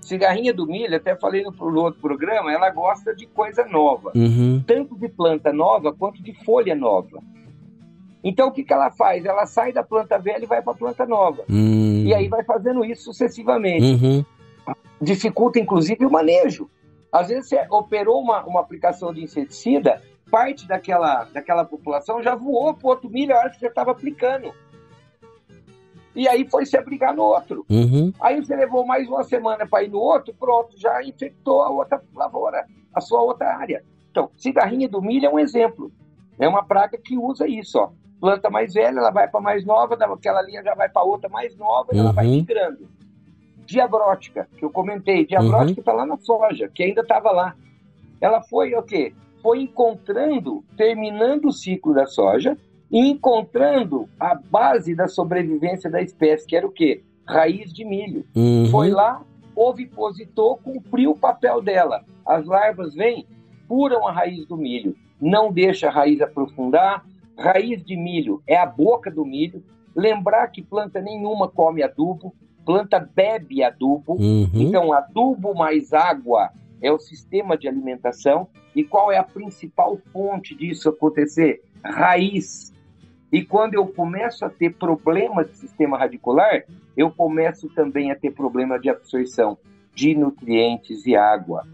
Cigarrinha 0.00 0.54
do 0.54 0.64
milho, 0.68 0.94
até 0.96 1.16
falei 1.16 1.42
no 1.42 1.52
pro- 1.52 1.74
outro 1.80 2.00
programa, 2.00 2.52
ela 2.52 2.70
gosta 2.70 3.12
de 3.12 3.26
coisa 3.26 3.64
nova, 3.66 4.12
Uhum. 4.14 4.62
tanto 4.64 4.96
de 4.96 5.08
planta 5.08 5.52
nova 5.52 5.92
quanto 5.92 6.22
de 6.22 6.32
folha 6.44 6.76
nova. 6.76 7.18
Então 8.22 8.46
o 8.48 8.52
que, 8.52 8.62
que 8.62 8.72
ela 8.72 8.88
faz? 8.92 9.24
Ela 9.24 9.46
sai 9.46 9.72
da 9.72 9.82
planta 9.82 10.16
velha 10.16 10.44
e 10.44 10.46
vai 10.46 10.62
para 10.62 10.72
a 10.74 10.76
planta 10.76 11.04
nova. 11.04 11.42
Hum. 11.50 12.04
E 12.06 12.14
aí 12.14 12.28
vai 12.28 12.44
fazendo 12.44 12.84
isso 12.84 13.02
sucessivamente. 13.02 13.84
Uhum. 14.04 14.24
dificulta 15.02 15.58
inclusive 15.58 16.06
o 16.06 16.10
manejo. 16.10 16.70
Às 17.12 17.28
vezes 17.28 17.48
você 17.48 17.66
operou 17.70 18.20
uma, 18.22 18.44
uma 18.44 18.60
aplicação 18.60 19.12
de 19.12 19.22
inseticida, 19.24 20.00
parte 20.30 20.66
daquela, 20.66 21.24
daquela 21.24 21.64
população 21.64 22.22
já 22.22 22.34
voou 22.34 22.72
para 22.74 22.88
outro 22.88 23.10
milho 23.10 23.34
a 23.34 23.38
hora 23.38 23.50
que 23.50 23.58
você 23.58 23.66
estava 23.66 23.90
aplicando. 23.90 24.52
E 26.16 26.26
aí 26.26 26.48
foi 26.48 26.64
se 26.64 26.78
abrigar 26.78 27.14
no 27.14 27.22
outro. 27.24 27.66
Uhum. 27.68 28.10
Aí 28.18 28.42
você 28.42 28.56
levou 28.56 28.86
mais 28.86 29.06
uma 29.06 29.22
semana 29.22 29.66
para 29.66 29.82
ir 29.84 29.90
no 29.90 29.98
outro, 29.98 30.34
pronto, 30.34 30.76
já 30.80 31.02
infectou 31.02 31.60
a 31.60 31.68
outra 31.68 32.02
lavoura, 32.14 32.64
a 32.94 33.00
sua 33.02 33.20
outra 33.20 33.54
área. 33.54 33.84
Então, 34.10 34.30
cigarrinha 34.34 34.88
do 34.88 35.02
milho 35.02 35.26
é 35.26 35.30
um 35.30 35.38
exemplo. 35.38 35.92
É 36.38 36.48
uma 36.48 36.64
praga 36.64 36.96
que 36.96 37.18
usa 37.18 37.46
isso, 37.46 37.78
ó. 37.78 37.90
Planta 38.18 38.48
mais 38.48 38.72
velha, 38.72 38.98
ela 38.98 39.10
vai 39.10 39.28
para 39.28 39.42
mais 39.42 39.62
nova, 39.66 39.94
daquela 39.94 40.40
linha 40.40 40.62
já 40.62 40.74
vai 40.74 40.88
para 40.88 41.02
outra 41.02 41.28
mais 41.28 41.54
nova 41.54 41.90
e 41.92 41.98
ela 41.98 42.12
vai 42.12 42.24
Uhum. 42.24 42.32
migrando. 42.36 42.88
Diabrótica, 43.66 44.48
que 44.56 44.64
eu 44.64 44.70
comentei, 44.70 45.26
diabrótica 45.26 45.80
está 45.80 45.92
lá 45.92 46.06
na 46.06 46.16
soja, 46.16 46.70
que 46.72 46.82
ainda 46.82 47.02
estava 47.02 47.30
lá. 47.30 47.54
Ela 48.22 48.40
foi 48.40 48.74
o 48.74 48.82
quê? 48.82 49.12
Foi 49.42 49.60
encontrando, 49.60 50.64
terminando 50.78 51.46
o 51.48 51.52
ciclo 51.52 51.92
da 51.92 52.06
soja 52.06 52.56
encontrando 52.90 54.08
a 54.18 54.34
base 54.34 54.94
da 54.94 55.08
sobrevivência 55.08 55.90
da 55.90 56.00
espécie, 56.00 56.46
que 56.46 56.56
era 56.56 56.66
o 56.66 56.72
quê? 56.72 57.02
Raiz 57.26 57.72
de 57.72 57.84
milho. 57.84 58.24
Uhum. 58.34 58.66
Foi 58.70 58.90
lá, 58.90 59.22
ovipositou, 59.54 60.56
cumpriu 60.58 61.12
o 61.12 61.18
papel 61.18 61.60
dela. 61.60 62.04
As 62.26 62.46
larvas 62.46 62.94
vêm, 62.94 63.26
furam 63.66 64.06
a 64.06 64.12
raiz 64.12 64.46
do 64.46 64.56
milho, 64.56 64.94
não 65.20 65.52
deixa 65.52 65.88
a 65.88 65.90
raiz 65.90 66.20
aprofundar. 66.20 67.04
Raiz 67.36 67.84
de 67.84 67.96
milho 67.96 68.42
é 68.46 68.56
a 68.56 68.66
boca 68.66 69.10
do 69.10 69.24
milho. 69.24 69.62
Lembrar 69.94 70.48
que 70.48 70.62
planta 70.62 71.00
nenhuma 71.00 71.48
come 71.48 71.82
adubo, 71.82 72.34
planta 72.64 72.98
bebe 72.98 73.62
adubo. 73.62 74.14
Uhum. 74.14 74.50
Então, 74.54 74.92
adubo 74.92 75.54
mais 75.54 75.92
água 75.92 76.50
é 76.82 76.92
o 76.92 76.98
sistema 76.98 77.56
de 77.56 77.66
alimentação. 77.66 78.48
E 78.74 78.84
qual 78.84 79.10
é 79.10 79.16
a 79.16 79.22
principal 79.22 79.98
fonte 80.12 80.54
disso 80.54 80.88
acontecer? 80.88 81.62
Raiz. 81.82 82.72
E 83.36 83.44
quando 83.44 83.74
eu 83.74 83.86
começo 83.86 84.46
a 84.46 84.48
ter 84.48 84.72
problema 84.72 85.44
de 85.44 85.54
sistema 85.58 85.98
radicular, 85.98 86.64
eu 86.96 87.10
começo 87.10 87.68
também 87.68 88.10
a 88.10 88.16
ter 88.16 88.30
problema 88.30 88.78
de 88.78 88.88
absorção 88.88 89.58
de 89.94 90.14
nutrientes 90.14 91.04
e 91.04 91.14
água. 91.14 91.68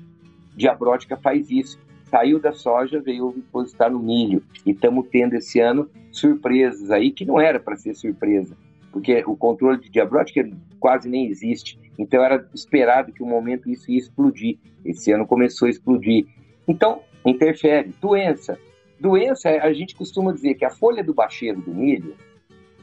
Diabrótica 0.57 1.17
faz 1.17 1.53
isso. 1.53 1.79
Saiu 2.11 2.41
da 2.41 2.51
soja, 2.51 3.01
veio 3.01 3.31
depositar 3.31 3.93
no 3.93 4.01
milho. 4.01 4.43
E 4.67 4.73
estamos 4.73 5.07
tendo 5.09 5.35
esse 5.35 5.61
ano 5.61 5.89
surpresas 6.11 6.91
aí 6.91 7.13
que 7.13 7.25
não 7.25 7.41
era 7.41 7.61
para 7.61 7.77
ser 7.77 7.95
surpresa, 7.95 8.57
porque 8.91 9.23
o 9.25 9.37
controle 9.37 9.79
de 9.79 9.89
diabrótica 9.89 10.51
quase 10.81 11.09
nem 11.09 11.29
existe. 11.29 11.79
Então 11.97 12.25
era 12.25 12.45
esperado 12.53 13.13
que 13.13 13.23
um 13.23 13.29
momento 13.29 13.71
isso 13.71 13.89
ia 13.89 13.99
explodir. 13.99 14.59
Esse 14.85 15.13
ano 15.13 15.29
começou 15.29 15.67
a 15.67 15.71
explodir. 15.71 16.27
Então, 16.67 17.03
interfere. 17.25 17.95
Doença. 18.01 18.59
Doença, 19.03 19.51
a 19.51 19.73
gente 19.73 19.97
costuma 19.97 20.33
dizer 20.33 20.55
que 20.55 20.65
a 20.65 20.71
folha 20.71 21.03
do 21.03 21.13
bacheiro 21.13 21.61
do 21.61 21.75
milho, 21.75 22.15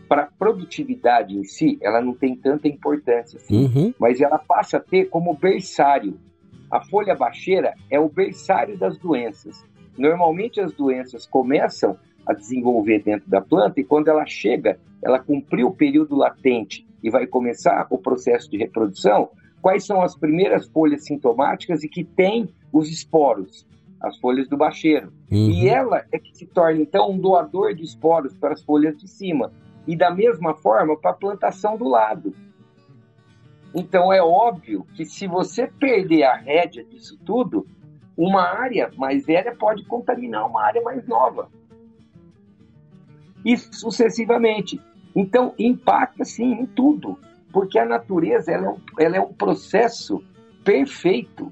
para 0.09 0.23
a 0.23 0.25
produtividade 0.25 1.33
em 1.37 1.45
si, 1.45 1.77
ela 1.81 2.01
não 2.01 2.13
tem 2.13 2.35
tanta 2.35 2.67
importância 2.67 3.37
assim, 3.37 3.65
Uhum. 3.73 3.93
mas 3.97 4.19
ela 4.19 4.37
passa 4.37 4.75
a 4.75 4.79
ter 4.81 5.05
como 5.05 5.33
berçário. 5.33 6.19
A 6.69 6.81
folha 6.81 7.15
bacheira 7.15 7.73
é 7.89 7.97
o 7.97 8.09
berçário 8.09 8.77
das 8.77 8.97
doenças. 8.97 9.65
Normalmente 9.97 10.59
as 10.59 10.73
doenças 10.73 11.25
começam 11.25 11.97
a 12.27 12.33
desenvolver 12.33 13.01
dentro 13.01 13.29
da 13.29 13.39
planta 13.39 13.79
e 13.79 13.83
quando 13.85 14.09
ela 14.09 14.25
chega, 14.25 14.77
ela 15.01 15.19
cumpriu 15.19 15.67
o 15.67 15.75
período 15.75 16.17
latente 16.17 16.85
e 17.01 17.09
vai 17.09 17.25
começar 17.27 17.87
o 17.89 17.97
processo 17.97 18.51
de 18.51 18.57
reprodução, 18.57 19.29
quais 19.61 19.85
são 19.85 20.01
as 20.01 20.17
primeiras 20.17 20.67
folhas 20.67 21.05
sintomáticas 21.05 21.81
e 21.81 21.87
que 21.87 22.03
têm 22.03 22.49
os 22.73 22.89
esporos? 22.91 23.65
As 24.01 24.17
folhas 24.17 24.47
do 24.47 24.57
bacheiro. 24.57 25.11
Uhum. 25.31 25.51
E 25.51 25.67
ela 25.67 26.05
é 26.11 26.19
que 26.19 26.35
se 26.35 26.45
torna, 26.45 26.81
então, 26.81 27.11
um 27.11 27.17
doador 27.17 27.73
de 27.73 27.83
esporos 27.83 28.35
para 28.35 28.53
as 28.53 28.61
folhas 28.61 28.97
de 28.97 29.07
cima. 29.07 29.51
E 29.87 29.95
da 29.95 30.11
mesma 30.11 30.53
forma 30.55 30.97
para 30.97 31.11
a 31.11 31.15
plantação 31.15 31.77
do 31.77 31.87
lado. 31.87 32.33
Então 33.73 34.11
é 34.11 34.21
óbvio 34.21 34.85
que 34.95 35.05
se 35.05 35.27
você 35.27 35.67
perder 35.67 36.23
a 36.23 36.35
rédea 36.35 36.83
disso 36.83 37.17
tudo, 37.25 37.67
uma 38.17 38.41
área 38.41 38.91
mais 38.97 39.25
velha 39.25 39.55
pode 39.55 39.85
contaminar 39.85 40.47
uma 40.47 40.63
área 40.63 40.81
mais 40.81 41.07
nova. 41.07 41.49
E 43.45 43.55
sucessivamente. 43.57 44.81
Então 45.15 45.53
impacta 45.57 46.25
sim 46.25 46.51
em 46.51 46.65
tudo, 46.65 47.17
porque 47.51 47.79
a 47.79 47.85
natureza 47.85 48.51
ela 48.51 48.65
é 48.65 48.69
um, 48.69 48.77
ela 48.99 49.17
é 49.17 49.21
um 49.21 49.33
processo 49.33 50.23
perfeito. 50.63 51.51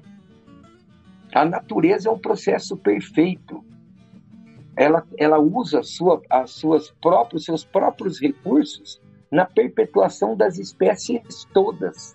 A 1.38 1.44
natureza 1.44 2.08
é 2.08 2.12
um 2.12 2.18
processo 2.18 2.76
perfeito. 2.76 3.64
Ela, 4.76 5.04
ela 5.16 5.38
usa 5.38 5.82
sua, 5.82 6.20
as 6.28 6.50
suas 6.50 6.90
próprios, 7.00 7.44
seus 7.44 7.64
próprios 7.64 8.20
recursos 8.20 9.00
na 9.30 9.44
perpetuação 9.44 10.36
das 10.36 10.58
espécies 10.58 11.46
todas. 11.54 12.14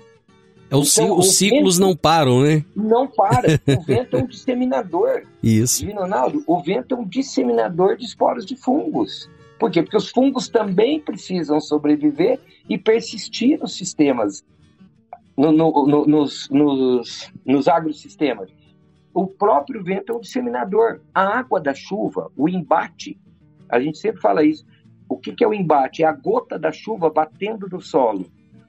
É, 0.70 0.76
os, 0.76 0.98
Então, 0.98 1.18
os 1.18 1.28
o 1.28 1.32
ciclos 1.32 1.80
não 1.80 1.96
param, 1.96 2.42
né? 2.42 2.66
Não 2.76 3.08
para. 3.08 3.48
O 3.78 3.82
vento 3.84 4.18
é 4.18 4.24
um 4.24 4.28
disseminador. 4.28 5.24
Isso. 5.42 5.80
Divino 5.80 6.02
Ronaldo, 6.02 6.44
o 6.48 6.62
vento 6.62 6.96
é 6.96 6.98
um 6.98 7.06
disseminador 7.06 7.96
de 7.96 8.04
esporos 8.06 8.46
de 8.46 8.58
fungos. 8.58 9.30
Por 9.58 9.72
quê? 9.72 9.82
Porque 9.84 9.96
os 9.98 10.10
fungos 10.10 10.50
também 10.50 11.00
precisam 11.00 11.62
sobreviver 11.62 12.40
e 12.68 12.78
persistir 12.78 13.58
nos 13.60 13.78
sistemas, 13.78 14.44
no- 15.38 15.52
no- 15.54 15.88
no- 15.88 16.06
nos, 16.06 16.50
nos, 16.50 17.32
nos 17.46 17.68
agrosistemas. 17.70 18.50
O 19.14 19.28
próprio 19.28 19.84
vento 19.84 20.12
é 20.12 20.16
um 20.16 20.20
disseminador. 20.20 21.02
A 21.14 21.22
água 21.40 21.60
da 21.60 21.74
chuva, 21.74 22.32
o 22.36 22.50
embate, 22.50 23.20
a 23.70 23.80
gente 23.80 23.98
sempre 23.98 24.22
fala 24.22 24.44
isso. 24.44 24.66
O 25.08 25.18
que, 25.18 25.34
que 25.34 25.44
é 25.44 25.48
o 25.48 25.54
embate? 25.54 26.04
É 26.04 26.08
a 26.08 26.12
gota 26.14 26.58
da 26.58 26.72
chuva 26.72 27.10
batendo 27.10 27.68
no 27.70 27.80
solo. 27.80 28.26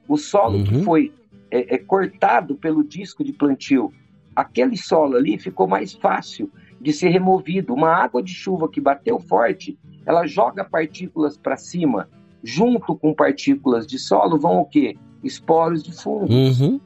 O 0.07 0.17
solo 0.17 0.63
que 0.63 0.75
Uhum. 0.75 0.83
foi 0.83 1.11
é, 1.49 1.75
é, 1.75 1.77
cortado 1.77 2.55
pelo 2.55 2.83
disco 2.83 3.23
de 3.23 3.33
plantio. 3.33 3.91
Aquele 4.35 4.77
solo 4.77 5.15
ali 5.15 5.37
ficou 5.39 5.67
mais 5.67 5.93
fácil 5.93 6.51
de 6.79 6.91
ser 6.93 7.09
removido. 7.09 7.73
Uma 7.73 7.89
água 7.89 8.21
de 8.21 8.33
chuva 8.33 8.69
que 8.69 8.81
bateu 8.81 9.19
forte, 9.19 9.79
ela 10.05 10.27
joga 10.27 10.63
partículas 10.63 11.37
para 11.37 11.57
cima. 11.57 12.07
Junto 12.43 12.95
com 12.95 13.13
partículas 13.13 13.87
de 13.87 13.97
solo 13.97 14.37
vão 14.37 14.59
o 14.59 14.65
quê? 14.65 14.95
Esporos 15.23 15.81
de 15.81 15.91
fungo. 15.91 16.31
Uhum. 16.31 16.79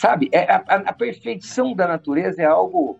Sabe? 0.00 0.28
É, 0.32 0.50
a, 0.50 0.62
a- 0.66 0.92
perfeição 0.92 1.74
da 1.74 1.86
natureza 1.86 2.40
é 2.40 2.46
algo 2.46 2.98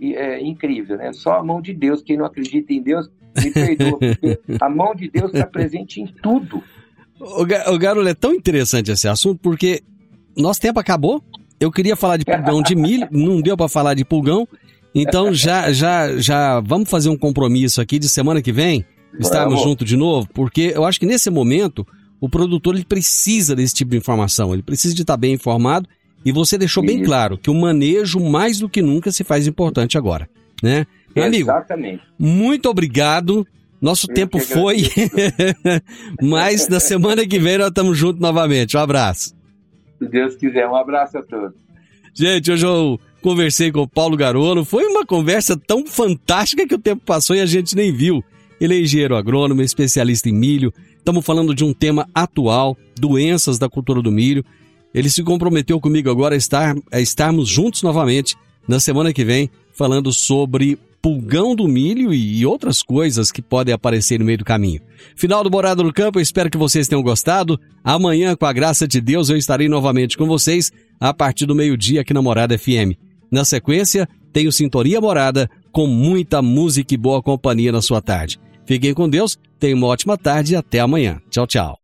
é, 0.00 0.40
incrível, 0.42 0.96
né? 0.98 1.12
Só 1.12 1.38
a 1.38 1.42
mão 1.44 1.60
de 1.62 1.72
Deus. 1.72 2.02
Quem 2.02 2.16
não 2.18 2.26
acredita 2.26 2.72
em 2.72 2.82
Deus, 2.82 3.08
me 3.36 3.50
perdoa, 3.50 3.98
porque 3.98 4.38
a 4.60 4.68
mão 4.68 4.94
de 4.94 5.08
Deus 5.10 5.32
está 5.32 5.46
presente 5.46 6.00
em 6.00 6.06
tudo. 6.06 6.62
O, 7.18 7.46
Ga- 7.46 7.70
o 7.72 7.78
Garolo, 7.78 8.06
é 8.08 8.14
tão 8.14 8.34
interessante 8.34 8.90
esse 8.90 9.08
assunto 9.08 9.38
porque 9.42 9.82
nosso 10.36 10.60
tempo 10.60 10.78
acabou. 10.78 11.22
Eu 11.58 11.70
queria 11.72 11.96
falar 11.96 12.16
de 12.18 12.24
pulgão 12.24 12.60
de 12.62 12.74
milho, 12.76 13.08
não 13.12 13.40
deu 13.40 13.56
para 13.56 13.68
falar 13.68 13.94
de 13.94 14.04
pulgão. 14.04 14.46
Então 14.94 15.32
já, 15.32 15.72
já, 15.72 16.16
já 16.18 16.60
vamos 16.60 16.90
fazer 16.90 17.08
um 17.08 17.16
compromisso 17.16 17.80
aqui 17.80 17.98
de 17.98 18.08
semana 18.08 18.42
que 18.42 18.52
vem 18.52 18.84
estarmos 19.18 19.60
juntos 19.62 19.88
de 19.88 19.96
novo, 19.96 20.28
porque 20.34 20.72
eu 20.74 20.84
acho 20.84 20.98
que 21.00 21.06
nesse 21.06 21.30
momento 21.30 21.86
o 22.20 22.28
produtor 22.28 22.74
ele 22.74 22.84
precisa 22.84 23.54
desse 23.56 23.74
tipo 23.74 23.92
de 23.92 23.96
informação, 23.96 24.52
ele 24.52 24.62
precisa 24.62 24.94
de 24.94 25.02
estar 25.02 25.16
bem 25.16 25.32
informado. 25.32 25.88
E 26.24 26.32
você 26.32 26.56
deixou 26.56 26.84
bem 26.84 26.96
Isso. 26.96 27.04
claro 27.04 27.36
que 27.36 27.50
o 27.50 27.54
manejo 27.54 28.18
mais 28.18 28.58
do 28.58 28.68
que 28.68 28.80
nunca 28.80 29.12
se 29.12 29.22
faz 29.24 29.46
importante 29.46 29.98
agora, 29.98 30.28
né? 30.62 30.86
Meu 31.14 31.24
amigo, 31.24 31.50
Exatamente. 31.50 32.02
muito 32.18 32.68
obrigado. 32.68 33.46
Nosso 33.80 34.10
Eu 34.10 34.14
tempo 34.14 34.38
foi, 34.38 34.88
mas 36.22 36.68
na 36.68 36.80
semana 36.80 37.26
que 37.26 37.38
vem 37.38 37.58
nós 37.58 37.68
estamos 37.68 37.98
juntos 37.98 38.20
novamente. 38.20 38.76
Um 38.76 38.80
abraço. 38.80 39.34
Se 39.98 40.08
Deus 40.08 40.34
quiser, 40.36 40.66
um 40.66 40.74
abraço 40.74 41.18
a 41.18 41.22
todos. 41.22 41.54
Gente, 42.14 42.50
hoje 42.50 42.64
eu 42.64 42.98
conversei 43.20 43.70
com 43.70 43.80
o 43.80 43.88
Paulo 43.88 44.16
Garolo. 44.16 44.64
Foi 44.64 44.84
uma 44.86 45.04
conversa 45.04 45.56
tão 45.56 45.86
fantástica 45.86 46.66
que 46.66 46.74
o 46.74 46.78
tempo 46.78 47.02
passou 47.04 47.36
e 47.36 47.40
a 47.40 47.46
gente 47.46 47.76
nem 47.76 47.92
viu. 47.92 48.24
Ele 48.60 48.74
é 48.74 48.80
engenheiro 48.80 49.16
agrônomo, 49.16 49.60
especialista 49.62 50.28
em 50.28 50.32
milho. 50.32 50.72
Estamos 50.96 51.24
falando 51.24 51.54
de 51.54 51.64
um 51.64 51.74
tema 51.74 52.08
atual, 52.14 52.76
doenças 52.98 53.58
da 53.58 53.68
cultura 53.68 54.00
do 54.00 54.10
milho. 54.10 54.44
Ele 54.94 55.10
se 55.10 55.22
comprometeu 55.22 55.80
comigo 55.80 56.10
agora 56.10 56.34
a, 56.34 56.38
estar, 56.38 56.76
a 56.92 57.00
estarmos 57.00 57.48
juntos 57.48 57.82
novamente 57.82 58.36
na 58.66 58.78
semana 58.78 59.12
que 59.12 59.24
vem, 59.24 59.50
falando 59.72 60.12
sobre 60.12 60.78
pulgão 61.02 61.54
do 61.54 61.68
milho 61.68 62.14
e, 62.14 62.46
outras 62.46 62.82
coisas 62.82 63.30
que 63.30 63.42
podem 63.42 63.74
aparecer 63.74 64.18
no 64.18 64.24
meio 64.24 64.38
do 64.38 64.44
caminho. 64.44 64.80
Final 65.14 65.44
do 65.44 65.50
Morada 65.50 65.82
no 65.82 65.92
Campo, 65.92 66.18
eu 66.18 66.22
espero 66.22 66.48
que 66.48 66.56
vocês 66.56 66.88
tenham 66.88 67.02
gostado. 67.02 67.60
Amanhã, 67.82 68.34
com 68.34 68.46
a 68.46 68.52
graça 68.54 68.88
de 68.88 69.02
Deus, 69.02 69.28
eu 69.28 69.36
estarei 69.36 69.68
novamente 69.68 70.16
com 70.16 70.26
vocês 70.26 70.72
a 70.98 71.12
partir 71.12 71.44
do 71.44 71.54
meio-dia 71.54 72.00
aqui 72.00 72.14
na 72.14 72.22
Morada 72.22 72.56
FM. 72.56 72.96
Na 73.30 73.44
sequência, 73.44 74.08
tenho 74.32 74.50
Sintonia 74.50 74.98
Morada 74.98 75.50
com 75.70 75.86
muita 75.86 76.40
música 76.40 76.94
e 76.94 76.96
boa 76.96 77.22
companhia 77.22 77.70
na 77.70 77.82
sua 77.82 78.00
tarde. 78.00 78.40
Fiquem 78.64 78.94
com 78.94 79.06
Deus, 79.06 79.36
tenham 79.58 79.76
uma 79.76 79.88
ótima 79.88 80.16
tarde 80.16 80.54
e 80.54 80.56
até 80.56 80.80
amanhã. 80.80 81.20
Tchau, 81.30 81.46
tchau. 81.46 81.83